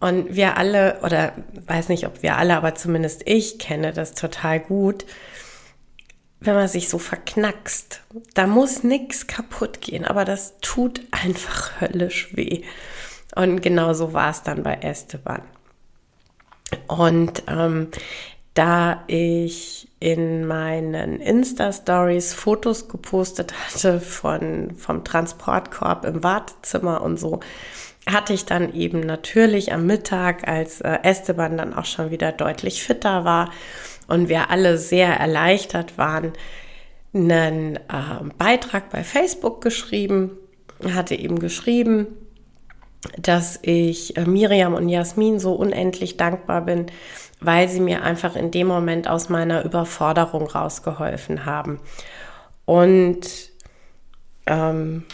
Und 0.00 0.34
wir 0.34 0.58
alle, 0.58 0.98
oder 1.02 1.32
weiß 1.66 1.88
nicht, 1.88 2.06
ob 2.06 2.22
wir 2.22 2.36
alle, 2.36 2.56
aber 2.56 2.74
zumindest 2.74 3.22
ich 3.26 3.58
kenne 3.58 3.92
das 3.92 4.12
total 4.12 4.60
gut, 4.60 5.06
wenn 6.44 6.54
man 6.54 6.68
sich 6.68 6.88
so 6.88 6.98
verknackst. 6.98 8.02
Da 8.34 8.46
muss 8.46 8.84
nichts 8.84 9.26
kaputt 9.26 9.80
gehen, 9.80 10.04
aber 10.04 10.24
das 10.24 10.54
tut 10.60 11.00
einfach 11.10 11.80
höllisch 11.80 12.36
weh. 12.36 12.62
Und 13.34 13.62
genau 13.62 13.94
so 13.94 14.12
war 14.12 14.30
es 14.30 14.42
dann 14.42 14.62
bei 14.62 14.74
Esteban. 14.74 15.42
Und 16.86 17.42
ähm, 17.48 17.88
da 18.54 19.02
ich 19.08 19.88
in 19.98 20.46
meinen 20.46 21.20
Insta-Stories 21.20 22.34
Fotos 22.34 22.88
gepostet 22.88 23.52
hatte 23.52 24.00
von, 24.00 24.72
vom 24.76 25.02
Transportkorb 25.02 26.04
im 26.04 26.22
Wartezimmer 26.22 27.02
und 27.02 27.18
so, 27.18 27.40
hatte 28.06 28.34
ich 28.34 28.44
dann 28.44 28.74
eben 28.74 29.00
natürlich 29.00 29.72
am 29.72 29.86
Mittag, 29.86 30.46
als 30.46 30.80
äh, 30.82 30.98
Esteban 31.02 31.56
dann 31.56 31.74
auch 31.74 31.86
schon 31.86 32.10
wieder 32.10 32.32
deutlich 32.32 32.82
fitter 32.82 33.24
war 33.24 33.50
und 34.08 34.28
wir 34.28 34.50
alle 34.50 34.78
sehr 34.78 35.08
erleichtert 35.08 35.98
waren, 35.98 36.32
einen 37.14 37.76
äh, 37.76 37.80
Beitrag 38.38 38.90
bei 38.90 39.04
Facebook 39.04 39.60
geschrieben, 39.60 40.32
hatte 40.92 41.14
eben 41.14 41.38
geschrieben, 41.38 42.06
dass 43.18 43.58
ich 43.62 44.16
äh, 44.16 44.24
Miriam 44.24 44.74
und 44.74 44.88
Jasmin 44.88 45.38
so 45.38 45.54
unendlich 45.54 46.16
dankbar 46.16 46.62
bin, 46.62 46.86
weil 47.40 47.68
sie 47.68 47.80
mir 47.80 48.02
einfach 48.02 48.36
in 48.36 48.50
dem 48.50 48.66
Moment 48.66 49.08
aus 49.08 49.28
meiner 49.28 49.64
Überforderung 49.64 50.46
rausgeholfen 50.46 51.44
haben. 51.44 51.80
Und 52.64 53.26
ähm, 54.46 55.04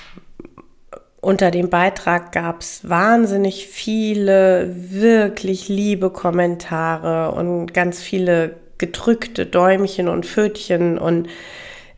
unter 1.20 1.50
dem 1.50 1.68
Beitrag 1.68 2.32
gab 2.32 2.60
es 2.60 2.88
wahnsinnig 2.88 3.66
viele 3.66 4.74
wirklich 4.74 5.68
liebe 5.68 6.10
Kommentare 6.10 7.32
und 7.32 7.74
ganz 7.74 8.00
viele 8.00 8.56
gedrückte 8.80 9.46
Däumchen 9.46 10.08
und 10.08 10.26
Pfötchen 10.26 10.98
und 10.98 11.28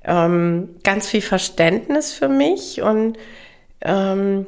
ähm, 0.04 0.76
ganz 0.82 1.08
viel 1.08 1.22
Verständnis 1.22 2.12
für 2.12 2.28
mich 2.28 2.82
und 2.82 3.16
ähm, 3.80 4.46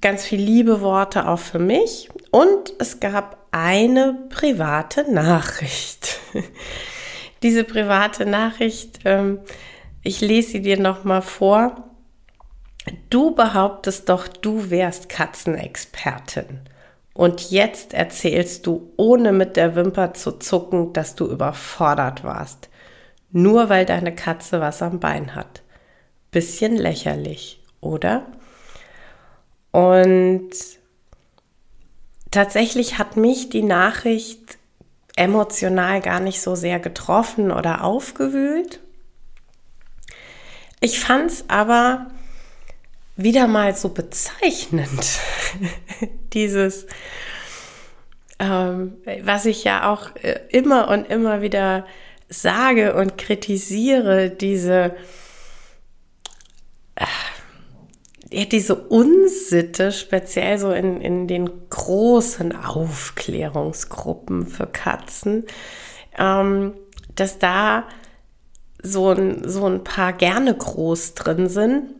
ganz 0.00 0.24
viel 0.24 0.40
liebe 0.40 0.80
Worte 0.80 1.28
auch 1.28 1.38
für 1.38 1.60
mich. 1.60 2.10
Und 2.30 2.74
es 2.78 3.00
gab 3.00 3.46
eine 3.52 4.18
private 4.30 5.10
Nachricht. 5.12 6.18
Diese 7.42 7.64
private 7.64 8.26
Nachricht, 8.26 8.98
ähm, 9.04 9.38
ich 10.02 10.20
lese 10.20 10.50
sie 10.50 10.62
dir 10.62 10.78
noch 10.78 11.04
mal 11.04 11.22
vor. 11.22 11.88
Du 13.10 13.34
behauptest 13.34 14.08
doch, 14.08 14.26
du 14.26 14.70
wärst 14.70 15.08
Katzenexpertin. 15.08 16.60
Und 17.20 17.50
jetzt 17.50 17.92
erzählst 17.92 18.66
du, 18.66 18.94
ohne 18.96 19.32
mit 19.32 19.58
der 19.58 19.76
Wimper 19.76 20.14
zu 20.14 20.38
zucken, 20.38 20.94
dass 20.94 21.16
du 21.16 21.26
überfordert 21.26 22.24
warst. 22.24 22.70
Nur 23.30 23.68
weil 23.68 23.84
deine 23.84 24.14
Katze 24.14 24.62
was 24.62 24.80
am 24.80 25.00
Bein 25.00 25.34
hat. 25.34 25.60
Bisschen 26.30 26.78
lächerlich, 26.78 27.62
oder? 27.82 28.24
Und 29.70 30.48
tatsächlich 32.30 32.96
hat 32.96 33.18
mich 33.18 33.50
die 33.50 33.64
Nachricht 33.64 34.56
emotional 35.14 36.00
gar 36.00 36.20
nicht 36.20 36.40
so 36.40 36.54
sehr 36.54 36.80
getroffen 36.80 37.52
oder 37.52 37.84
aufgewühlt. 37.84 38.80
Ich 40.80 40.98
fand 40.98 41.30
es 41.30 41.44
aber 41.48 42.06
wieder 43.22 43.46
mal 43.46 43.74
so 43.74 43.90
bezeichnend, 43.90 45.18
dieses, 46.32 46.86
ähm, 48.38 48.96
was 49.22 49.46
ich 49.46 49.64
ja 49.64 49.92
auch 49.92 50.14
äh, 50.16 50.40
immer 50.50 50.88
und 50.88 51.04
immer 51.06 51.42
wieder 51.42 51.86
sage 52.28 52.94
und 52.94 53.18
kritisiere, 53.18 54.30
diese, 54.30 54.94
äh, 56.94 58.46
diese 58.46 58.76
Unsitte, 58.76 59.92
speziell 59.92 60.58
so 60.58 60.72
in, 60.72 61.00
in 61.00 61.26
den 61.26 61.68
großen 61.68 62.54
Aufklärungsgruppen 62.54 64.46
für 64.46 64.66
Katzen, 64.66 65.44
ähm, 66.16 66.74
dass 67.16 67.38
da 67.38 67.88
so 68.82 69.10
ein, 69.10 69.46
so 69.48 69.66
ein 69.66 69.84
paar 69.84 70.12
gerne 70.12 70.54
groß 70.56 71.14
drin 71.14 71.48
sind 71.48 71.99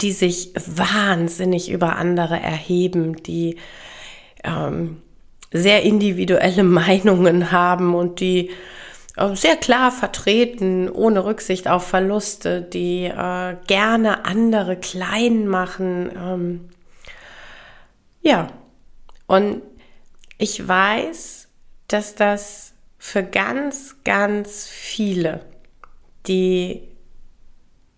die 0.00 0.12
sich 0.12 0.52
wahnsinnig 0.54 1.70
über 1.70 1.96
andere 1.96 2.38
erheben, 2.38 3.22
die 3.22 3.56
ähm, 4.44 5.02
sehr 5.52 5.82
individuelle 5.82 6.62
Meinungen 6.64 7.52
haben 7.52 7.94
und 7.94 8.20
die 8.20 8.50
äh, 9.16 9.34
sehr 9.34 9.56
klar 9.56 9.90
vertreten, 9.90 10.88
ohne 10.88 11.24
Rücksicht 11.24 11.68
auf 11.68 11.86
Verluste, 11.86 12.62
die 12.62 13.04
äh, 13.04 13.56
gerne 13.66 14.24
andere 14.24 14.76
klein 14.76 15.46
machen. 15.46 16.10
Ähm, 16.16 16.68
ja, 18.22 18.48
und 19.26 19.62
ich 20.38 20.66
weiß, 20.66 21.48
dass 21.88 22.14
das 22.14 22.72
für 22.98 23.22
ganz, 23.22 23.96
ganz 24.04 24.68
viele, 24.68 25.40
die 26.26 26.89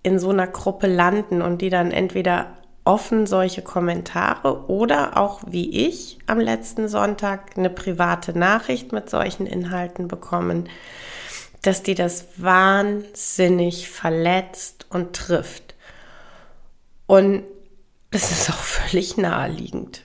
in 0.03 0.19
so 0.19 0.31
einer 0.31 0.47
Gruppe 0.47 0.87
landen 0.87 1.43
und 1.43 1.63
die 1.63 1.71
dann 1.71 1.91
entweder 1.91 2.57
offen 2.85 3.27
solche 3.27 3.63
Kommentare 3.63 4.69
oder 4.69 5.17
auch 5.17 5.41
wie 5.47 5.87
ich 5.87 6.19
am 6.27 6.41
letzten 6.41 6.89
Sonntag 6.89 7.57
eine 7.57 7.71
private 7.71 8.37
Nachricht 8.37 8.93
mit 8.93 9.09
solchen 9.09 9.47
Inhalten 9.47 10.09
bekommen, 10.09 10.69
dass 11.63 11.85
die 11.85 11.95
das 11.95 12.27
wahnsinnig 12.39 13.89
verletzt 13.89 14.87
und 14.91 15.15
trifft. 15.15 15.77
Und 17.07 17.45
das 18.11 18.33
ist 18.33 18.51
auch 18.51 18.55
völlig 18.55 19.17
naheliegend. 19.17 20.03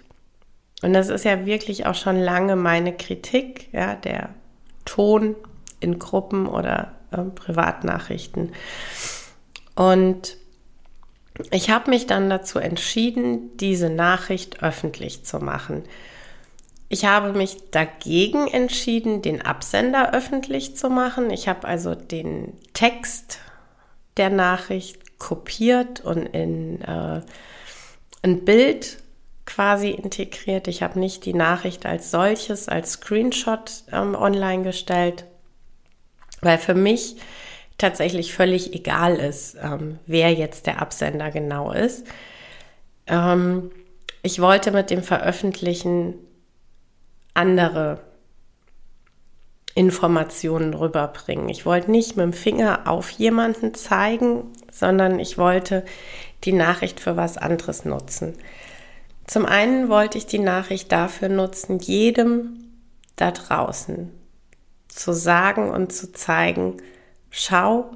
Und 0.83 0.93
das 0.93 1.09
ist 1.09 1.25
ja 1.25 1.47
wirklich 1.47 1.87
auch 1.87 1.95
schon 1.95 2.17
lange 2.17 2.55
meine 2.55 2.95
Kritik, 2.95 3.69
ja, 3.73 3.95
der 3.95 4.29
Ton 4.85 5.35
in 5.79 5.97
Gruppen 5.97 6.47
oder 6.47 6.93
äh, 7.11 7.17
Privatnachrichten. 7.17 8.51
Und 9.77 10.37
ich 11.51 11.69
habe 11.69 11.91
mich 11.91 12.07
dann 12.07 12.31
dazu 12.31 12.57
entschieden, 12.57 13.55
diese 13.57 13.91
Nachricht 13.91 14.63
öffentlich 14.63 15.23
zu 15.23 15.37
machen. 15.37 15.83
Ich 16.89 17.05
habe 17.05 17.33
mich 17.33 17.69
dagegen 17.69 18.47
entschieden, 18.47 19.21
den 19.21 19.43
Absender 19.43 20.13
öffentlich 20.13 20.75
zu 20.75 20.89
machen. 20.89 21.29
Ich 21.29 21.47
habe 21.47 21.67
also 21.67 21.93
den 21.93 22.53
Text 22.73 23.39
der 24.17 24.31
Nachricht 24.31 25.19
kopiert 25.19 25.99
und 26.01 26.25
in 26.25 26.81
äh, 26.81 27.21
ein 28.23 28.45
Bild 28.45 28.97
quasi 29.45 29.91
integriert. 29.91 30.67
Ich 30.67 30.81
habe 30.81 30.99
nicht 30.99 31.23
die 31.25 31.35
Nachricht 31.35 31.85
als 31.85 32.09
solches, 32.09 32.67
als 32.67 32.93
Screenshot 32.93 33.83
ähm, 33.91 34.15
online 34.15 34.63
gestellt, 34.63 35.25
weil 36.41 36.57
für 36.57 36.73
mich 36.73 37.17
tatsächlich 37.77 38.33
völlig 38.33 38.73
egal 38.73 39.15
ist, 39.15 39.57
ähm, 39.61 39.99
wer 40.05 40.33
jetzt 40.33 40.65
der 40.65 40.81
Absender 40.81 41.31
genau 41.31 41.71
ist. 41.71 42.05
Ähm, 43.05 43.71
ich 44.23 44.41
wollte 44.41 44.71
mit 44.71 44.89
dem 44.89 45.03
Veröffentlichen 45.03 46.15
andere 47.33 48.01
Informationen 49.75 50.73
rüberbringen. 50.73 51.49
Ich 51.49 51.65
wollte 51.65 51.91
nicht 51.91 52.17
mit 52.17 52.23
dem 52.23 52.33
Finger 52.33 52.87
auf 52.87 53.11
jemanden 53.11 53.75
zeigen, 53.75 54.51
sondern 54.71 55.19
ich 55.19 55.37
wollte 55.37 55.85
die 56.43 56.53
Nachricht 56.53 56.99
für 56.99 57.15
was 57.15 57.37
anderes 57.37 57.85
nutzen. 57.85 58.33
Zum 59.27 59.45
einen 59.45 59.87
wollte 59.87 60.17
ich 60.17 60.25
die 60.25 60.39
Nachricht 60.39 60.91
dafür 60.91 61.29
nutzen, 61.29 61.77
jedem 61.77 62.57
da 63.17 63.31
draußen 63.31 64.11
zu 64.87 65.13
sagen 65.13 65.69
und 65.69 65.93
zu 65.93 66.11
zeigen, 66.11 66.77
schau, 67.37 67.91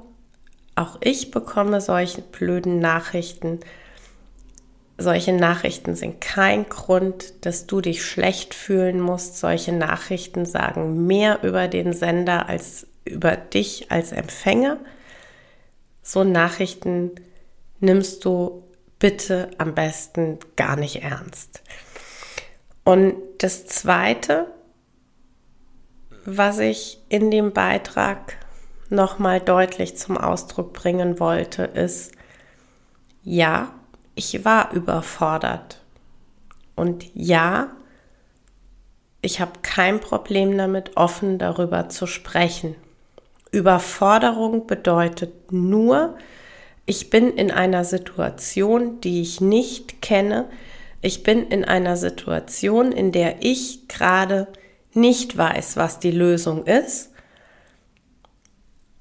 auch 0.74 0.98
ich 1.00 1.30
bekomme 1.30 1.80
solche 1.80 2.22
blöden 2.22 2.78
Nachrichten. 2.78 3.60
Solche 4.98 5.32
Nachrichten 5.32 5.96
sind 5.96 6.20
kein 6.20 6.68
Grund, 6.68 7.44
dass 7.44 7.66
du 7.66 7.80
dich 7.80 8.04
schlecht 8.04 8.54
fühlen 8.54 9.00
musst. 9.00 9.38
Solche 9.38 9.72
Nachrichten 9.72 10.46
sagen 10.46 11.06
mehr 11.06 11.42
über 11.42 11.68
den 11.68 11.92
Sender 11.92 12.48
als 12.48 12.86
über 13.04 13.36
dich 13.36 13.90
als 13.90 14.12
Empfänger. 14.12 14.78
So 16.02 16.22
Nachrichten 16.22 17.10
nimmst 17.80 18.24
du 18.24 18.62
bitte 19.00 19.50
am 19.58 19.74
besten 19.74 20.38
gar 20.54 20.76
nicht 20.76 21.02
ernst. 21.02 21.62
Und 22.84 23.16
das 23.38 23.66
Zweite, 23.66 24.46
was 26.24 26.60
ich 26.60 27.00
in 27.08 27.32
dem 27.32 27.52
Beitrag 27.52 28.36
nochmal 28.92 29.40
deutlich 29.40 29.96
zum 29.96 30.16
Ausdruck 30.16 30.72
bringen 30.72 31.18
wollte, 31.18 31.64
ist, 31.64 32.12
ja, 33.24 33.72
ich 34.14 34.44
war 34.44 34.72
überfordert. 34.72 35.80
Und 36.76 37.06
ja, 37.14 37.72
ich 39.20 39.40
habe 39.40 39.52
kein 39.62 40.00
Problem 40.00 40.56
damit, 40.56 40.96
offen 40.96 41.38
darüber 41.38 41.88
zu 41.88 42.06
sprechen. 42.06 42.74
Überforderung 43.50 44.66
bedeutet 44.66 45.52
nur, 45.52 46.16
ich 46.86 47.10
bin 47.10 47.32
in 47.32 47.50
einer 47.50 47.84
Situation, 47.84 49.00
die 49.00 49.22
ich 49.22 49.40
nicht 49.40 50.02
kenne. 50.02 50.48
Ich 51.00 51.22
bin 51.22 51.46
in 51.48 51.64
einer 51.64 51.96
Situation, 51.96 52.92
in 52.92 53.12
der 53.12 53.42
ich 53.44 53.88
gerade 53.88 54.48
nicht 54.92 55.36
weiß, 55.36 55.76
was 55.76 56.00
die 56.00 56.10
Lösung 56.10 56.66
ist 56.66 57.11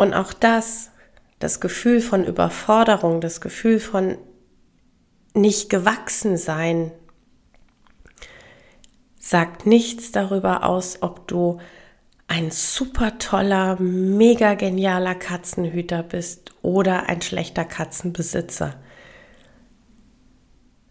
und 0.01 0.15
auch 0.15 0.33
das, 0.33 0.89
das 1.37 1.59
Gefühl 1.59 2.01
von 2.01 2.25
Überforderung, 2.25 3.21
das 3.21 3.39
Gefühl 3.39 3.79
von 3.79 4.17
nicht 5.35 5.69
gewachsen 5.69 6.37
sein, 6.37 6.91
sagt 9.19 9.67
nichts 9.67 10.11
darüber 10.11 10.63
aus, 10.63 11.03
ob 11.03 11.27
du 11.27 11.59
ein 12.27 12.49
super 12.49 13.19
toller, 13.19 13.79
mega 13.79 14.55
genialer 14.55 15.13
Katzenhüter 15.13 16.01
bist 16.01 16.51
oder 16.63 17.07
ein 17.07 17.21
schlechter 17.21 17.65
Katzenbesitzer. 17.65 18.73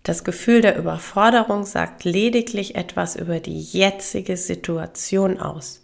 Das 0.05 0.23
Gefühl 0.23 0.61
der 0.61 0.79
Überforderung 0.79 1.65
sagt 1.65 2.05
lediglich 2.05 2.77
etwas 2.77 3.17
über 3.17 3.41
die 3.41 3.61
jetzige 3.61 4.37
Situation 4.37 5.41
aus. 5.41 5.83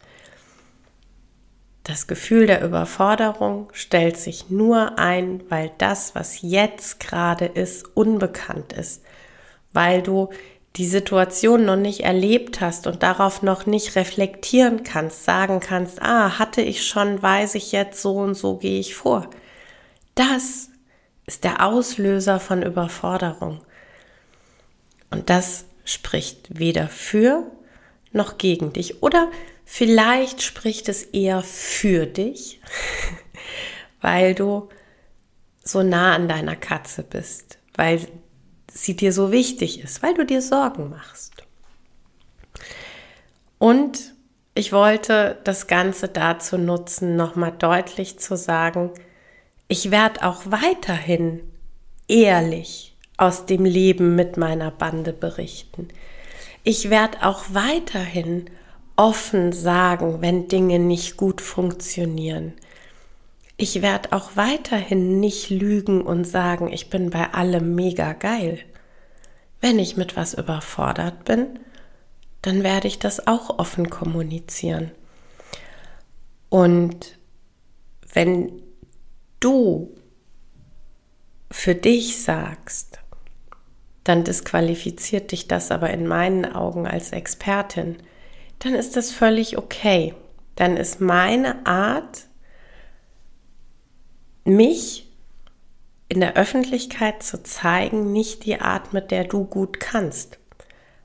Das 1.86 2.08
Gefühl 2.08 2.48
der 2.48 2.64
Überforderung 2.64 3.68
stellt 3.72 4.16
sich 4.16 4.50
nur 4.50 4.98
ein, 4.98 5.44
weil 5.50 5.70
das, 5.78 6.16
was 6.16 6.42
jetzt 6.42 6.98
gerade 6.98 7.44
ist, 7.44 7.86
unbekannt 7.94 8.72
ist, 8.72 9.04
weil 9.72 10.02
du 10.02 10.30
die 10.74 10.86
Situation 10.88 11.64
noch 11.64 11.76
nicht 11.76 12.00
erlebt 12.00 12.60
hast 12.60 12.88
und 12.88 13.04
darauf 13.04 13.42
noch 13.42 13.66
nicht 13.66 13.94
reflektieren 13.94 14.82
kannst, 14.82 15.24
sagen 15.24 15.60
kannst, 15.60 16.02
ah, 16.02 16.40
hatte 16.40 16.60
ich 16.60 16.84
schon, 16.84 17.22
weiß 17.22 17.54
ich 17.54 17.70
jetzt, 17.70 18.02
so 18.02 18.16
und 18.16 18.34
so 18.34 18.56
gehe 18.56 18.80
ich 18.80 18.96
vor. 18.96 19.30
Das 20.16 20.70
ist 21.24 21.44
der 21.44 21.64
Auslöser 21.64 22.40
von 22.40 22.64
Überforderung. 22.64 23.60
Und 25.12 25.30
das 25.30 25.66
spricht 25.84 26.58
weder 26.58 26.88
für 26.88 27.44
noch 28.10 28.38
gegen 28.38 28.72
dich. 28.72 29.04
Oder 29.04 29.30
Vielleicht 29.68 30.42
spricht 30.42 30.88
es 30.88 31.02
eher 31.02 31.42
für 31.42 32.06
dich, 32.06 32.60
weil 34.00 34.34
du 34.34 34.68
so 35.62 35.82
nah 35.82 36.14
an 36.14 36.28
deiner 36.28 36.54
Katze 36.54 37.02
bist, 37.02 37.58
weil 37.74 38.00
sie 38.72 38.94
dir 38.94 39.12
so 39.12 39.32
wichtig 39.32 39.82
ist, 39.82 40.02
weil 40.02 40.14
du 40.14 40.24
dir 40.24 40.40
Sorgen 40.40 40.88
machst. 40.88 41.42
Und 43.58 44.14
ich 44.54 44.72
wollte 44.72 45.38
das 45.42 45.66
Ganze 45.66 46.08
dazu 46.08 46.56
nutzen, 46.56 47.16
nochmal 47.16 47.52
deutlich 47.52 48.18
zu 48.20 48.36
sagen, 48.36 48.92
ich 49.66 49.90
werde 49.90 50.22
auch 50.22 50.42
weiterhin 50.46 51.42
ehrlich 52.06 52.96
aus 53.16 53.46
dem 53.46 53.64
Leben 53.64 54.14
mit 54.14 54.36
meiner 54.36 54.70
Bande 54.70 55.12
berichten. 55.12 55.88
Ich 56.62 56.88
werde 56.88 57.26
auch 57.26 57.46
weiterhin 57.48 58.48
offen 58.96 59.52
sagen, 59.52 60.20
wenn 60.20 60.48
Dinge 60.48 60.78
nicht 60.78 61.16
gut 61.16 61.40
funktionieren. 61.40 62.54
Ich 63.58 63.80
werde 63.80 64.12
auch 64.12 64.36
weiterhin 64.36 65.20
nicht 65.20 65.50
lügen 65.50 66.02
und 66.02 66.24
sagen, 66.24 66.72
ich 66.72 66.90
bin 66.90 67.10
bei 67.10 67.32
allem 67.32 67.74
mega 67.74 68.12
geil. 68.12 68.58
Wenn 69.60 69.78
ich 69.78 69.96
mit 69.96 70.16
was 70.16 70.34
überfordert 70.34 71.24
bin, 71.24 71.58
dann 72.42 72.62
werde 72.62 72.88
ich 72.88 72.98
das 72.98 73.26
auch 73.26 73.58
offen 73.58 73.88
kommunizieren. 73.88 74.90
Und 76.48 77.18
wenn 78.12 78.62
du 79.40 79.94
für 81.50 81.74
dich 81.74 82.22
sagst, 82.22 83.00
dann 84.04 84.22
disqualifiziert 84.22 85.32
dich 85.32 85.48
das 85.48 85.70
aber 85.70 85.90
in 85.90 86.06
meinen 86.06 86.44
Augen 86.44 86.86
als 86.86 87.10
Expertin 87.10 87.96
dann 88.58 88.74
ist 88.74 88.96
das 88.96 89.12
völlig 89.12 89.58
okay. 89.58 90.14
Dann 90.54 90.76
ist 90.76 91.00
meine 91.00 91.66
Art, 91.66 92.26
mich 94.44 95.06
in 96.08 96.20
der 96.20 96.36
Öffentlichkeit 96.36 97.22
zu 97.22 97.42
zeigen, 97.42 98.12
nicht 98.12 98.44
die 98.44 98.60
Art, 98.60 98.92
mit 98.92 99.10
der 99.10 99.24
du 99.24 99.44
gut 99.44 99.80
kannst. 99.80 100.38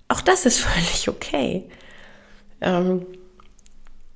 Auch 0.08 0.22
das 0.22 0.46
ist 0.46 0.60
völlig 0.60 1.10
okay. 1.10 1.68
Ähm, 2.62 3.06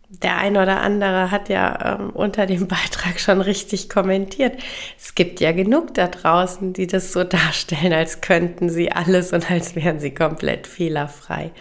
der 0.07 0.37
eine 0.37 0.61
oder 0.61 0.81
andere 0.81 1.31
hat 1.31 1.49
ja 1.49 1.97
ähm, 1.99 2.11
unter 2.11 2.45
dem 2.45 2.67
Beitrag 2.69 3.19
schon 3.19 3.41
richtig 3.41 3.89
kommentiert. 3.89 4.57
Es 4.97 5.15
gibt 5.15 5.39
ja 5.39 5.51
genug 5.51 5.93
da 5.95 6.07
draußen, 6.07 6.73
die 6.73 6.87
das 6.87 7.11
so 7.11 7.23
darstellen, 7.23 7.91
als 7.91 8.21
könnten 8.21 8.69
sie 8.69 8.91
alles 8.91 9.33
und 9.33 9.49
als 9.49 9.75
wären 9.75 9.99
sie 9.99 10.13
komplett 10.13 10.67
fehlerfrei. 10.67 11.51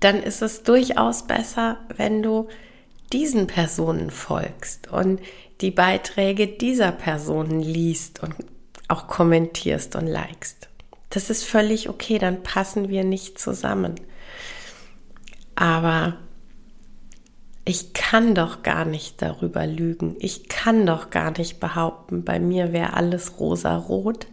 Dann 0.00 0.22
ist 0.22 0.42
es 0.42 0.62
durchaus 0.62 1.26
besser, 1.26 1.78
wenn 1.96 2.22
du 2.22 2.48
diesen 3.12 3.46
Personen 3.46 4.10
folgst 4.10 4.92
und 4.92 5.20
die 5.60 5.70
Beiträge 5.70 6.48
dieser 6.48 6.92
Personen 6.92 7.60
liest 7.60 8.22
und 8.22 8.34
auch 8.88 9.06
kommentierst 9.06 9.96
und 9.96 10.06
likest. 10.06 10.68
Das 11.10 11.30
ist 11.30 11.44
völlig 11.44 11.88
okay, 11.88 12.18
dann 12.18 12.42
passen 12.42 12.88
wir 12.88 13.04
nicht 13.04 13.38
zusammen. 13.38 13.94
Aber 15.54 16.16
ich 17.64 17.94
kann 17.94 18.34
doch 18.34 18.62
gar 18.62 18.84
nicht 18.84 19.22
darüber 19.22 19.66
lügen. 19.66 20.16
Ich 20.20 20.48
kann 20.48 20.86
doch 20.86 21.10
gar 21.10 21.36
nicht 21.36 21.58
behaupten, 21.58 22.24
bei 22.24 22.38
mir 22.38 22.72
wäre 22.72 22.92
alles 22.92 23.40
rosa-rot, 23.40 24.26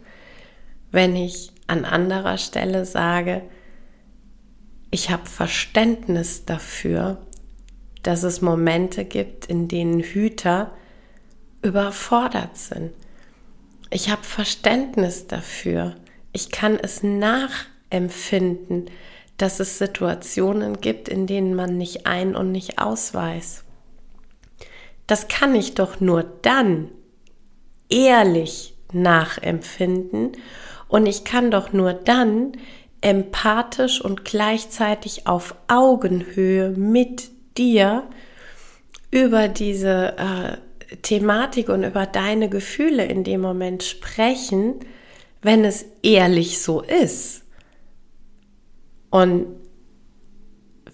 wenn 0.92 1.16
ich 1.16 1.52
an 1.66 1.86
anderer 1.86 2.38
Stelle 2.38 2.86
sage, 2.86 3.42
ich 4.94 5.10
habe 5.10 5.26
Verständnis 5.26 6.46
dafür, 6.46 7.18
dass 8.04 8.22
es 8.22 8.44
Momente 8.44 9.06
gibt, 9.06 9.48
in 9.48 9.68
denen 9.68 10.02
Hüter 10.02 10.72
überfordert 11.64 12.56
sind. 12.56 12.92
Ich 13.90 14.12
habe 14.12 14.22
Verständnis 14.22 15.26
dafür. 15.26 15.96
Ich 16.32 16.52
kann 16.52 16.78
es 16.78 17.02
nachempfinden, 17.02 18.86
dass 19.38 19.60
es 19.60 19.80
Situationen 19.80 20.80
gibt, 20.80 21.10
in 21.10 21.26
denen 21.26 21.56
man 21.56 21.76
nicht 21.76 22.06
ein- 22.06 22.36
und 22.36 22.52
nicht 22.52 22.78
ausweist. 22.78 23.64
Das 25.08 25.28
kann 25.28 25.56
ich 25.56 25.74
doch 25.74 26.02
nur 26.02 26.22
dann 26.22 26.92
ehrlich 27.90 28.76
nachempfinden 28.92 30.34
und 30.88 31.08
ich 31.08 31.24
kann 31.24 31.50
doch 31.50 31.74
nur 31.74 31.94
dann 31.94 32.52
empathisch 33.04 34.02
und 34.02 34.26
gleichzeitig 34.26 35.28
auf 35.28 35.56
Augenhöhe 35.68 36.70
mit 36.72 37.30
dir 37.58 38.04
über 39.12 39.48
diese 39.48 40.18
äh, 40.18 40.96
Thematik 41.02 41.70
und 41.70 41.84
über 41.84 42.06
deine 42.06 42.50
Gefühle 42.50 43.06
in 43.06 43.24
dem 43.24 43.42
Moment 43.42 43.84
sprechen, 43.84 44.76
wenn 45.42 45.66
es 45.66 45.86
ehrlich 46.02 46.62
so 46.62 46.82
ist. 46.82 47.44
Und 49.10 49.48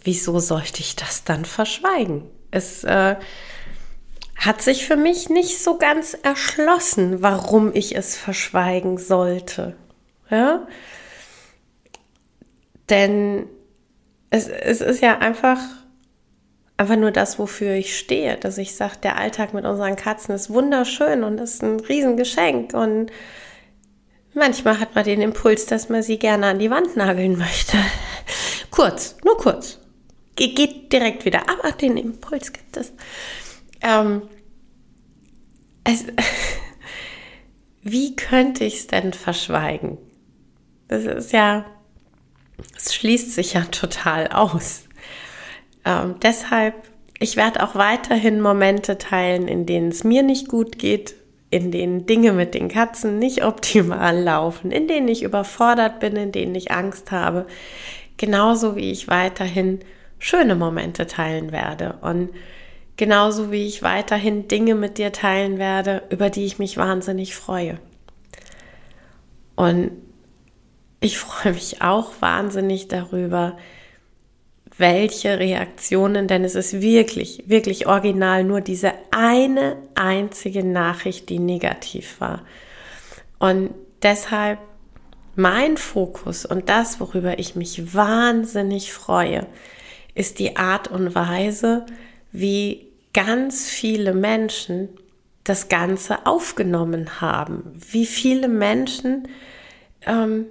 wieso 0.03 0.39
sollte 0.39 0.81
ich 0.81 0.95
das 0.95 1.23
dann 1.23 1.45
verschweigen? 1.45 2.23
Es 2.51 2.83
äh, 2.83 3.15
hat 4.35 4.61
sich 4.61 4.85
für 4.85 4.97
mich 4.97 5.29
nicht 5.29 5.61
so 5.61 5.77
ganz 5.77 6.17
erschlossen, 6.23 7.21
warum 7.21 7.73
ich 7.73 7.95
es 7.95 8.15
verschweigen 8.17 8.97
sollte. 8.97 9.75
Ja? 10.29 10.67
Denn 12.89 13.47
es, 14.29 14.47
es 14.47 14.81
ist 14.81 15.01
ja 15.01 15.17
einfach 15.19 15.59
einfach 16.79 16.95
nur 16.95 17.11
das, 17.11 17.37
wofür 17.37 17.73
ich 17.73 17.97
stehe, 17.97 18.37
dass 18.37 18.57
ich 18.57 18.73
sage, 18.73 18.95
der 19.03 19.17
Alltag 19.17 19.53
mit 19.53 19.65
unseren 19.65 19.97
Katzen 19.97 20.33
ist 20.33 20.49
wunderschön 20.49 21.25
und 21.25 21.37
ist 21.37 21.61
ein 21.61 21.81
Riesengeschenk 21.81 22.73
und 22.73 23.11
manchmal 24.33 24.79
hat 24.79 24.95
man 24.95 25.03
den 25.03 25.21
Impuls, 25.21 25.65
dass 25.65 25.89
man 25.89 26.03
sie 26.03 26.17
gerne 26.17 26.47
an 26.47 26.59
die 26.59 26.71
Wand 26.71 26.95
nageln 26.95 27.37
möchte. 27.37 27.77
kurz, 28.71 29.17
nur 29.25 29.37
kurz. 29.37 29.79
Ge 30.37 30.53
geht 30.53 30.93
direkt 30.93 31.25
wieder, 31.25 31.49
aber 31.49 31.73
den 31.73 31.97
Impuls 31.97 32.53
gibt 32.53 32.77
es. 32.77 32.93
Ähm, 33.81 34.21
es 35.83 36.05
wie 37.81 38.15
könnte 38.15 38.63
ich 38.63 38.75
es 38.75 38.87
denn 38.87 39.11
verschweigen? 39.11 39.97
Das 40.87 41.03
ist 41.03 41.33
ja, 41.33 41.65
es 42.75 42.93
schließt 42.93 43.33
sich 43.33 43.53
ja 43.53 43.61
total 43.65 44.27
aus. 44.27 44.83
Ähm, 45.85 46.15
deshalb, 46.21 46.75
ich 47.19 47.35
werde 47.35 47.63
auch 47.63 47.75
weiterhin 47.75 48.41
Momente 48.41 48.97
teilen, 48.97 49.47
in 49.47 49.65
denen 49.65 49.89
es 49.89 50.03
mir 50.03 50.23
nicht 50.23 50.47
gut 50.47 50.79
geht, 50.79 51.15
in 51.49 51.71
denen 51.71 52.05
Dinge 52.05 52.31
mit 52.31 52.53
den 52.53 52.67
Katzen 52.67 53.19
nicht 53.19 53.43
optimal 53.45 54.19
laufen, 54.19 54.71
in 54.71 54.87
denen 54.87 55.07
ich 55.07 55.23
überfordert 55.23 55.99
bin, 55.99 56.15
in 56.15 56.31
denen 56.31 56.55
ich 56.55 56.71
Angst 56.71 57.11
habe. 57.11 57.47
Genauso 58.17 58.75
wie 58.75 58.91
ich 58.91 59.07
weiterhin 59.07 59.79
schöne 60.19 60.55
Momente 60.55 61.07
teilen 61.07 61.51
werde 61.53 61.97
und 62.01 62.29
genauso 62.97 63.51
wie 63.51 63.65
ich 63.65 63.81
weiterhin 63.81 64.49
Dinge 64.49 64.75
mit 64.75 64.97
dir 64.97 65.13
teilen 65.13 65.57
werde, 65.57 66.03
über 66.09 66.29
die 66.29 66.45
ich 66.45 66.59
mich 66.59 66.75
wahnsinnig 66.75 67.33
freue. 67.33 67.79
Und 69.55 69.91
ich 70.99 71.17
freue 71.17 71.53
mich 71.53 71.81
auch 71.81 72.13
wahnsinnig 72.19 72.87
darüber, 72.87 73.57
welche 74.77 75.39
Reaktionen, 75.39 76.27
denn 76.27 76.43
es 76.43 76.55
ist 76.55 76.81
wirklich, 76.81 77.43
wirklich 77.47 77.87
original 77.87 78.43
nur 78.43 78.61
diese 78.61 78.93
eine 79.11 79.77
einzige 79.95 80.63
Nachricht, 80.63 81.29
die 81.29 81.39
negativ 81.39 82.19
war. 82.21 82.45
Und 83.39 83.71
deshalb 84.01 84.59
mein 85.35 85.77
Fokus 85.77 86.45
und 86.45 86.69
das, 86.69 86.99
worüber 86.99 87.39
ich 87.39 87.55
mich 87.55 87.93
wahnsinnig 87.93 88.93
freue, 88.93 89.47
ist 90.15 90.39
die 90.39 90.57
Art 90.57 90.89
und 90.89 91.13
Weise, 91.15 91.85
wie 92.31 92.87
ganz 93.13 93.69
viele 93.69 94.13
Menschen 94.13 94.89
das 95.43 95.67
Ganze 95.67 96.25
aufgenommen 96.25 97.21
haben, 97.21 97.63
wie 97.75 98.05
viele 98.05 98.47
Menschen 98.47 99.27
ähm, 100.05 100.45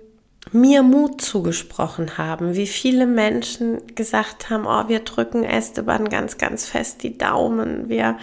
mir 0.53 0.83
Mut 0.83 1.21
zugesprochen 1.21 2.19
haben, 2.19 2.55
wie 2.55 2.67
viele 2.67 3.07
Menschen 3.07 3.95
gesagt 3.95 4.51
haben, 4.51 4.67
oh, 4.67 4.89
wir 4.89 5.01
drücken 5.01 5.45
Esteban 5.45 6.09
ganz, 6.09 6.39
ganz 6.39 6.67
fest 6.67 7.03
die 7.03 7.19
Daumen, 7.19 7.89
wir, 7.89 8.19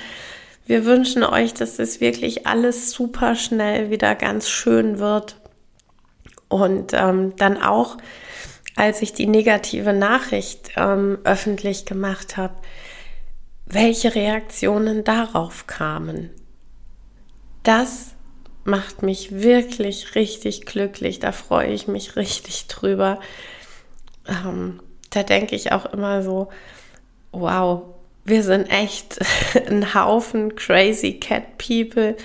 wir 0.66 0.86
wünschen 0.86 1.24
euch, 1.24 1.54
dass 1.54 1.80
es 1.80 2.02
wirklich 2.02 2.48
alles 2.48 2.92
super 2.92 3.36
schnell 3.36 3.92
wieder 3.92 4.16
ganz 4.16 4.50
schön 4.50 5.00
wird. 5.00 5.38
Und 6.48 6.94
ähm, 6.94 7.34
dann 7.38 7.62
auch, 7.62 7.98
als 8.76 9.02
ich 9.02 9.14
die 9.14 9.28
negative 9.28 9.94
Nachricht 9.94 10.72
ähm, 10.76 11.18
öffentlich 11.24 11.86
gemacht 11.86 12.38
habe, 12.38 12.56
welche 13.66 14.14
Reaktionen 14.14 15.04
darauf 15.04 15.68
kamen. 15.68 16.30
Das 17.64 18.15
macht 18.66 19.04
mich 19.04 19.32
wirklich 19.32 20.16
richtig 20.16 20.66
glücklich. 20.66 21.20
Da 21.20 21.32
freue 21.32 21.72
ich 21.72 21.88
mich 21.88 22.16
richtig 22.16 22.68
drüber. 22.68 23.20
Ähm, 24.28 24.82
da 25.12 25.24
denke 25.24 25.56
ich 25.56 25.72
auch 25.72 25.86
immer 25.86 26.22
so, 26.22 26.50
wow, 27.32 27.84
wir 28.26 28.44
sind 28.44 28.70
echt 28.70 29.20
ein 29.68 29.94
Haufen 29.94 30.56
crazy 30.56 31.20
cat 31.20 31.58
people 31.58 32.18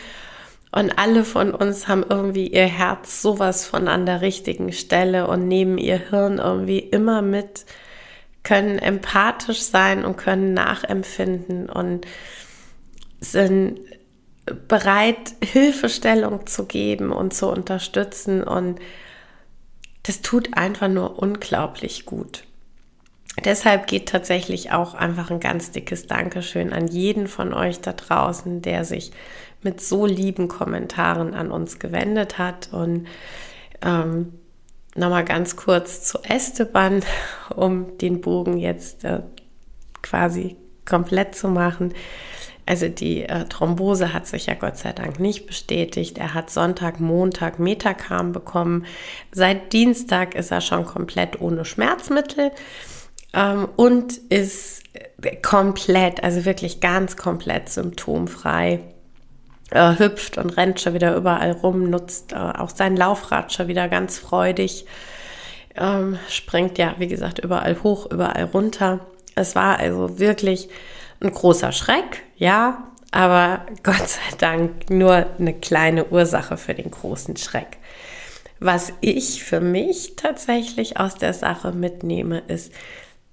und 0.72 0.98
alle 0.98 1.24
von 1.24 1.52
uns 1.52 1.88
haben 1.88 2.04
irgendwie 2.08 2.46
ihr 2.46 2.66
Herz 2.66 3.22
sowas 3.22 3.66
von 3.66 3.88
an 3.88 4.06
der 4.06 4.20
richtigen 4.20 4.72
Stelle 4.72 5.26
und 5.26 5.48
nehmen 5.48 5.78
ihr 5.78 5.98
Hirn 6.10 6.38
irgendwie 6.38 6.78
immer 6.78 7.22
mit, 7.22 7.64
können 8.44 8.78
empathisch 8.78 9.60
sein 9.60 10.04
und 10.04 10.16
können 10.16 10.54
nachempfinden 10.54 11.68
und 11.68 12.06
sind 13.20 13.80
bereit, 14.54 15.34
Hilfestellung 15.42 16.46
zu 16.46 16.66
geben 16.66 17.12
und 17.12 17.34
zu 17.34 17.48
unterstützen. 17.48 18.42
Und 18.42 18.78
das 20.02 20.22
tut 20.22 20.56
einfach 20.56 20.88
nur 20.88 21.18
unglaublich 21.18 22.06
gut. 22.06 22.44
Deshalb 23.44 23.86
geht 23.86 24.08
tatsächlich 24.08 24.72
auch 24.72 24.94
einfach 24.94 25.30
ein 25.30 25.40
ganz 25.40 25.70
dickes 25.70 26.06
Dankeschön 26.06 26.72
an 26.72 26.88
jeden 26.88 27.26
von 27.26 27.54
euch 27.54 27.80
da 27.80 27.92
draußen, 27.92 28.60
der 28.60 28.84
sich 28.84 29.12
mit 29.62 29.80
so 29.80 30.06
lieben 30.06 30.48
Kommentaren 30.48 31.34
an 31.34 31.50
uns 31.50 31.78
gewendet 31.78 32.38
hat. 32.38 32.70
Und 32.72 33.06
ähm, 33.82 34.32
nochmal 34.94 35.24
ganz 35.24 35.56
kurz 35.56 36.02
zu 36.02 36.18
Esteban, 36.22 37.02
um 37.54 37.98
den 37.98 38.20
Bogen 38.20 38.58
jetzt 38.58 39.04
äh, 39.04 39.20
quasi 40.02 40.56
komplett 40.84 41.34
zu 41.34 41.48
machen. 41.48 41.94
Also 42.70 42.86
die 42.86 43.24
äh, 43.24 43.46
Thrombose 43.46 44.12
hat 44.12 44.28
sich 44.28 44.46
ja 44.46 44.54
Gott 44.54 44.78
sei 44.78 44.92
Dank 44.92 45.18
nicht 45.18 45.48
bestätigt. 45.48 46.18
Er 46.18 46.34
hat 46.34 46.50
Sonntag, 46.50 47.00
Montag 47.00 47.58
Metacam 47.58 48.30
bekommen. 48.30 48.86
Seit 49.32 49.72
Dienstag 49.72 50.36
ist 50.36 50.52
er 50.52 50.60
schon 50.60 50.84
komplett 50.84 51.40
ohne 51.40 51.64
Schmerzmittel 51.64 52.52
ähm, 53.34 53.68
und 53.74 54.18
ist 54.28 54.84
komplett, 55.42 56.22
also 56.22 56.44
wirklich 56.44 56.78
ganz 56.78 57.16
komplett 57.16 57.70
symptomfrei. 57.70 58.78
äh, 59.72 59.98
hüpft 59.98 60.38
und 60.38 60.50
rennt 60.56 60.80
schon 60.80 60.94
wieder 60.94 61.16
überall 61.16 61.50
rum, 61.50 61.90
nutzt 61.90 62.32
äh, 62.32 62.36
auch 62.36 62.70
sein 62.70 62.96
Laufrad 62.96 63.52
schon 63.52 63.66
wieder 63.66 63.88
ganz 63.88 64.16
freudig, 64.16 64.86
ähm, 65.74 66.20
springt 66.28 66.78
ja, 66.78 66.94
wie 66.98 67.08
gesagt, 67.08 67.40
überall 67.40 67.82
hoch, 67.82 68.08
überall 68.12 68.44
runter. 68.44 69.00
Es 69.34 69.56
war 69.56 69.78
also 69.80 70.20
wirklich 70.20 70.68
ein 71.20 71.32
großer 71.32 71.72
Schreck, 71.72 72.22
ja, 72.40 72.88
aber 73.10 73.66
Gott 73.82 74.08
sei 74.08 74.36
Dank 74.38 74.88
nur 74.88 75.26
eine 75.38 75.52
kleine 75.54 76.06
Ursache 76.06 76.56
für 76.56 76.74
den 76.74 76.90
großen 76.90 77.36
Schreck. 77.36 77.76
Was 78.58 78.94
ich 79.00 79.44
für 79.44 79.60
mich 79.60 80.16
tatsächlich 80.16 80.98
aus 80.98 81.16
der 81.16 81.34
Sache 81.34 81.72
mitnehme, 81.72 82.40
ist, 82.40 82.72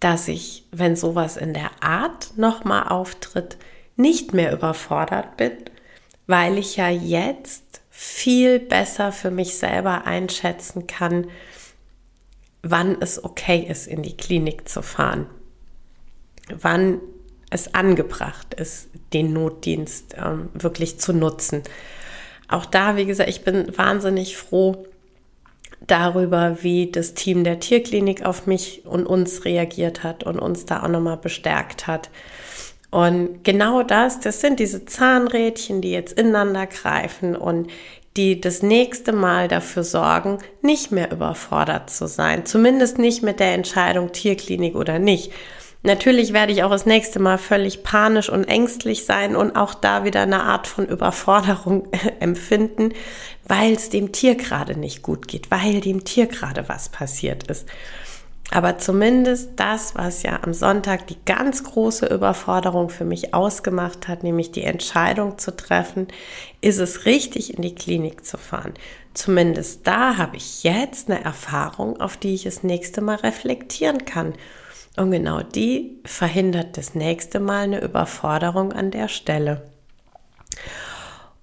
dass 0.02 0.28
ich, 0.28 0.66
wenn 0.72 0.96
sowas 0.96 1.38
in 1.38 1.54
der 1.54 1.72
Art 1.82 2.38
nochmal 2.38 2.90
auftritt, 2.90 3.58
nicht 3.96 4.34
mehr 4.34 4.52
überfordert 4.52 5.38
bin, 5.38 5.54
weil 6.28 6.58
ich 6.58 6.76
ja 6.76 6.90
jetzt 6.90 7.82
viel 7.90 8.60
besser 8.60 9.14
für 9.14 9.32
mich 9.32 9.58
selber 9.58 10.06
einschätzen 10.06 10.86
kann, 10.86 11.28
wann 12.62 12.98
es 13.02 13.24
okay 13.24 13.66
ist, 13.68 13.88
in 13.88 14.04
die 14.04 14.18
Klinik 14.18 14.68
zu 14.68 14.82
fahren, 14.82 15.28
wann 16.50 17.00
es 17.50 17.74
angebracht 17.74 18.54
ist, 18.54 18.90
den 19.14 19.34
Notdienst 19.34 20.16
ähm, 20.18 20.50
wirklich 20.54 21.00
zu 21.00 21.14
nutzen. 21.14 21.64
Auch 22.48 22.66
da, 22.66 22.96
wie 22.96 23.06
gesagt, 23.06 23.30
ich 23.30 23.44
bin 23.44 23.78
wahnsinnig 23.78 24.38
froh, 24.38 24.86
darüber, 25.86 26.58
wie 26.62 26.92
das 26.92 27.14
Team 27.14 27.44
der 27.44 27.60
Tierklinik 27.60 28.26
auf 28.26 28.48
mich 28.48 28.86
und 28.86 29.06
uns 29.06 29.46
reagiert 29.46 30.04
hat 30.04 30.24
und 30.24 30.40
uns 30.40 30.66
da 30.66 30.84
auch 30.84 30.88
nochmal 30.88 31.18
bestärkt 31.18 31.88
hat. 31.88 32.10
Und 32.90 33.44
genau 33.44 33.84
das, 33.84 34.20
das 34.20 34.42
sind 34.42 34.60
diese 34.60 34.86
Zahnrädchen, 34.86 35.82
die 35.82 35.92
jetzt 35.92 36.18
ineinander 36.18 36.68
greifen 36.68 37.36
und 37.36 37.70
die 38.16 38.42
das 38.42 38.64
nächste 38.64 39.12
Mal 39.12 39.48
dafür 39.48 39.84
sorgen, 39.84 40.40
nicht 40.62 40.92
mehr 40.92 41.12
überfordert 41.12 41.90
zu 41.90 42.08
sein. 42.08 42.46
Zumindest 42.46 42.98
nicht 42.98 43.22
mit 43.22 43.40
der 43.40 43.54
Entscheidung 43.54 44.12
Tierklinik 44.12 44.76
oder 44.76 44.98
nicht. 44.98 45.32
Natürlich 45.88 46.34
werde 46.34 46.52
ich 46.52 46.64
auch 46.64 46.70
das 46.70 46.86
nächste 46.86 47.18
Mal 47.18 47.38
völlig 47.38 47.82
panisch 47.82 48.28
und 48.28 48.44
ängstlich 48.44 49.06
sein 49.06 49.38
und 49.38 49.56
auch 49.56 49.74
da 49.74 50.04
wieder 50.04 50.20
eine 50.20 50.44
Art 50.44 50.68
von 50.68 50.86
Überforderung 50.86 51.88
empfinden, 52.20 52.92
weil 53.46 53.72
es 53.72 53.90
dem 53.90 54.12
Tier 54.12 54.36
gerade 54.36 54.78
nicht 54.78 55.02
gut 55.02 55.30
geht, 55.30 55.50
weil 55.50 55.80
dem 55.80 56.04
Tier 56.04 56.28
gerade 56.28 56.68
was 56.68 56.90
passiert 56.90 57.50
ist. 57.50 57.70
Aber 58.52 58.80
zumindest 58.80 59.52
das, 59.56 59.96
was 59.96 60.24
ja 60.24 60.42
am 60.44 60.54
Sonntag 60.54 61.08
die 61.08 61.24
ganz 61.26 61.64
große 61.64 62.08
Überforderung 62.08 62.90
für 62.90 63.06
mich 63.06 63.34
ausgemacht 63.34 64.10
hat, 64.10 64.24
nämlich 64.24 64.52
die 64.52 64.64
Entscheidung 64.64 65.38
zu 65.38 65.56
treffen, 65.56 66.10
ist 66.60 66.80
es 66.80 67.06
richtig, 67.06 67.56
in 67.56 67.62
die 67.62 67.76
Klinik 67.76 68.26
zu 68.26 68.38
fahren. 68.38 68.74
Zumindest 69.14 69.88
da 69.88 70.18
habe 70.18 70.36
ich 70.36 70.64
jetzt 70.64 71.10
eine 71.10 71.24
Erfahrung, 71.24 72.02
auf 72.02 72.18
die 72.18 72.36
ich 72.36 72.44
das 72.44 72.64
nächste 72.64 73.00
Mal 73.00 73.16
reflektieren 73.16 74.04
kann 74.04 74.34
und 74.98 75.12
genau 75.12 75.42
die 75.42 76.00
verhindert 76.06 76.78
das 76.78 76.96
nächste 76.96 77.40
Mal 77.40 77.64
eine 77.64 77.82
Überforderung 77.82 78.74
an 78.74 78.92
der 78.92 79.08
Stelle. 79.08 79.64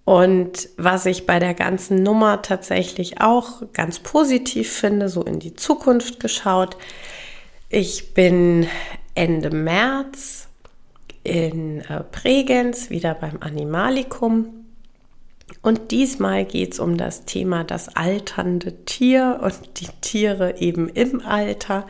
Und 0.05 0.69
was 0.77 1.07
ich 1.07 1.25
bei 1.25 1.38
der 1.38 1.55
ganzen 1.55 2.03
Nummer 2.03 2.43
tatsächlich 2.43 3.21
auch 3.21 3.62
ganz 3.73 4.01
positiv 4.01 4.71
finde, 4.71 5.09
so 5.09 5.23
in 5.23 5.38
die 5.38 5.55
Zukunft 5.55 6.21
geschaut, 6.21 6.77
ich 7.71 8.12
bin 8.12 8.69
Ende 9.14 9.51
März 9.51 10.49
in 11.23 11.81
äh, 11.81 12.05
Bregenz 12.12 12.90
wieder 12.90 13.14
beim 13.14 13.38
Animalikum. 13.40 14.67
Und 15.62 15.90
diesmal 15.90 16.45
geht 16.45 16.75
es 16.75 16.81
um 16.81 16.99
das 16.99 17.25
Thema 17.25 17.64
das 17.64 17.97
alternde 17.97 18.85
Tier 18.85 19.40
und 19.43 19.81
die 19.81 19.88
Tiere 20.03 20.59
eben 20.59 20.88
im 20.90 21.25
Alter. 21.25 21.87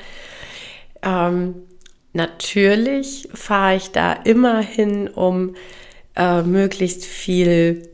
Ähm, 1.04 1.54
natürlich 2.12 3.28
fahre 3.34 3.76
ich 3.76 3.90
da 3.90 4.12
immer 4.12 4.60
hin, 4.60 5.08
um 5.08 5.54
äh, 6.16 6.42
möglichst 6.42 7.04
viel 7.04 7.88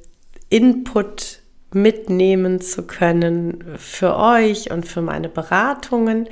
Input 0.49 1.41
mitnehmen 1.73 2.61
zu 2.61 2.87
können 2.87 3.65
für 3.79 4.17
euch 4.17 4.71
und 4.71 4.87
für 4.87 5.03
meine 5.03 5.29
Beratungen. 5.29 6.29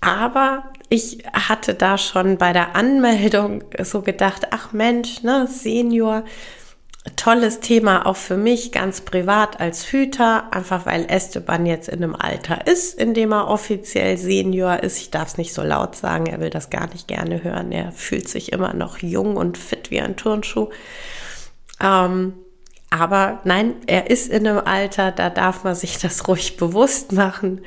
Aber 0.00 0.64
ich 0.88 1.24
hatte 1.32 1.74
da 1.74 1.98
schon 1.98 2.38
bei 2.38 2.52
der 2.52 2.76
Anmeldung 2.76 3.64
so 3.82 4.02
gedacht, 4.02 4.48
ach 4.50 4.72
Mensch, 4.72 5.22
ne, 5.22 5.46
Senior, 5.46 6.24
tolles 7.16 7.60
Thema 7.60 8.06
auch 8.06 8.16
für 8.16 8.36
mich 8.36 8.70
ganz 8.70 9.00
privat 9.00 9.60
als 9.60 9.90
Hüter, 9.90 10.52
einfach 10.52 10.86
weil 10.86 11.06
Esteban 11.08 11.66
jetzt 11.66 11.88
in 11.88 12.02
einem 12.02 12.14
Alter 12.14 12.66
ist, 12.66 12.98
in 12.98 13.12
dem 13.12 13.32
er 13.32 13.48
offiziell 13.48 14.16
Senior 14.16 14.80
ist. 14.82 14.98
Ich 14.98 15.10
darf 15.10 15.28
es 15.28 15.38
nicht 15.38 15.52
so 15.52 15.62
laut 15.62 15.96
sagen, 15.96 16.26
er 16.26 16.40
will 16.40 16.50
das 16.50 16.70
gar 16.70 16.88
nicht 16.88 17.08
gerne 17.08 17.42
hören. 17.42 17.72
Er 17.72 17.90
fühlt 17.90 18.28
sich 18.28 18.52
immer 18.52 18.72
noch 18.72 18.98
jung 18.98 19.36
und 19.36 19.58
fit 19.58 19.90
wie 19.90 20.00
ein 20.00 20.16
Turnschuh. 20.16 20.68
Ähm, 21.80 22.34
aber 22.92 23.40
nein, 23.44 23.76
er 23.86 24.10
ist 24.10 24.28
in 24.30 24.46
einem 24.46 24.58
Alter, 24.58 25.12
da 25.12 25.30
darf 25.30 25.64
man 25.64 25.74
sich 25.74 25.98
das 25.98 26.28
ruhig 26.28 26.56
bewusst 26.56 27.10
machen, 27.10 27.62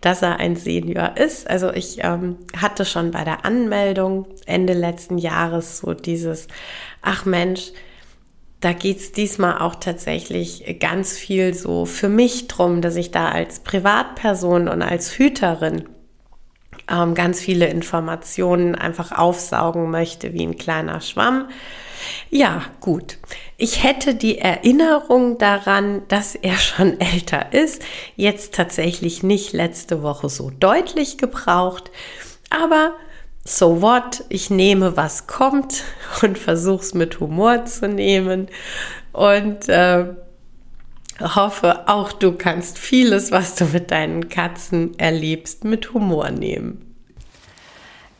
dass 0.00 0.22
er 0.22 0.38
ein 0.38 0.54
Senior 0.54 1.16
ist. 1.16 1.50
Also 1.50 1.72
ich 1.72 2.04
ähm, 2.04 2.36
hatte 2.56 2.84
schon 2.84 3.10
bei 3.10 3.24
der 3.24 3.44
Anmeldung 3.44 4.26
Ende 4.44 4.74
letzten 4.74 5.18
Jahres 5.18 5.78
so 5.78 5.92
dieses, 5.92 6.46
ach 7.02 7.24
Mensch, 7.24 7.72
da 8.60 8.72
geht 8.72 8.98
es 8.98 9.12
diesmal 9.12 9.58
auch 9.58 9.74
tatsächlich 9.76 10.78
ganz 10.80 11.12
viel 11.12 11.54
so 11.54 11.84
für 11.84 12.08
mich 12.08 12.48
drum, 12.48 12.80
dass 12.80 12.96
ich 12.96 13.10
da 13.10 13.28
als 13.28 13.60
Privatperson 13.60 14.68
und 14.68 14.82
als 14.82 15.18
Hüterin 15.18 15.84
ähm, 16.90 17.14
ganz 17.14 17.40
viele 17.40 17.66
Informationen 17.66 18.74
einfach 18.74 19.12
aufsaugen 19.12 19.90
möchte 19.90 20.32
wie 20.32 20.46
ein 20.46 20.56
kleiner 20.56 21.00
Schwamm. 21.00 21.48
Ja, 22.30 22.62
gut. 22.80 23.18
Ich 23.56 23.82
hätte 23.82 24.14
die 24.14 24.38
Erinnerung 24.38 25.38
daran, 25.38 26.02
dass 26.08 26.34
er 26.34 26.56
schon 26.56 27.00
älter 27.00 27.52
ist, 27.52 27.82
jetzt 28.16 28.54
tatsächlich 28.54 29.22
nicht 29.22 29.52
letzte 29.52 30.02
Woche 30.02 30.28
so 30.28 30.50
deutlich 30.50 31.18
gebraucht, 31.18 31.90
aber 32.50 32.94
so 33.46 33.80
what, 33.80 34.24
ich 34.28 34.50
nehme, 34.50 34.96
was 34.96 35.26
kommt 35.26 35.84
und 36.22 36.36
versuche 36.36 36.82
es 36.82 36.94
mit 36.94 37.20
Humor 37.20 37.64
zu 37.64 37.88
nehmen 37.88 38.48
und 39.12 39.68
äh, 39.68 40.06
hoffe, 41.20 41.88
auch 41.88 42.12
du 42.12 42.32
kannst 42.32 42.78
vieles, 42.78 43.30
was 43.30 43.54
du 43.54 43.64
mit 43.66 43.90
deinen 43.90 44.28
Katzen 44.28 44.98
erlebst, 44.98 45.64
mit 45.64 45.94
Humor 45.94 46.30
nehmen. 46.30 46.82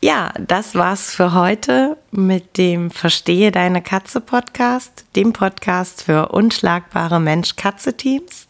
Ja, 0.02 0.32
das 0.38 0.74
war's 0.74 1.14
für 1.14 1.34
heute 1.34 1.96
mit 2.10 2.58
dem 2.58 2.90
Verstehe 2.90 3.50
deine 3.50 3.82
Katze 3.82 4.20
Podcast, 4.20 5.04
dem 5.16 5.32
Podcast 5.32 6.04
für 6.04 6.28
unschlagbare 6.28 7.18
Mensch-Katze-Teams. 7.18 8.46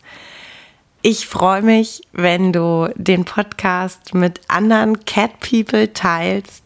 Ich 1.03 1.29
freue 1.29 1.63
mich, 1.63 2.03
wenn 2.13 2.53
du 2.53 2.93
den 2.97 3.25
Podcast 3.25 4.13
mit 4.13 4.41
anderen 4.49 5.05
Cat 5.05 5.39
People 5.39 5.93
teilst, 5.93 6.66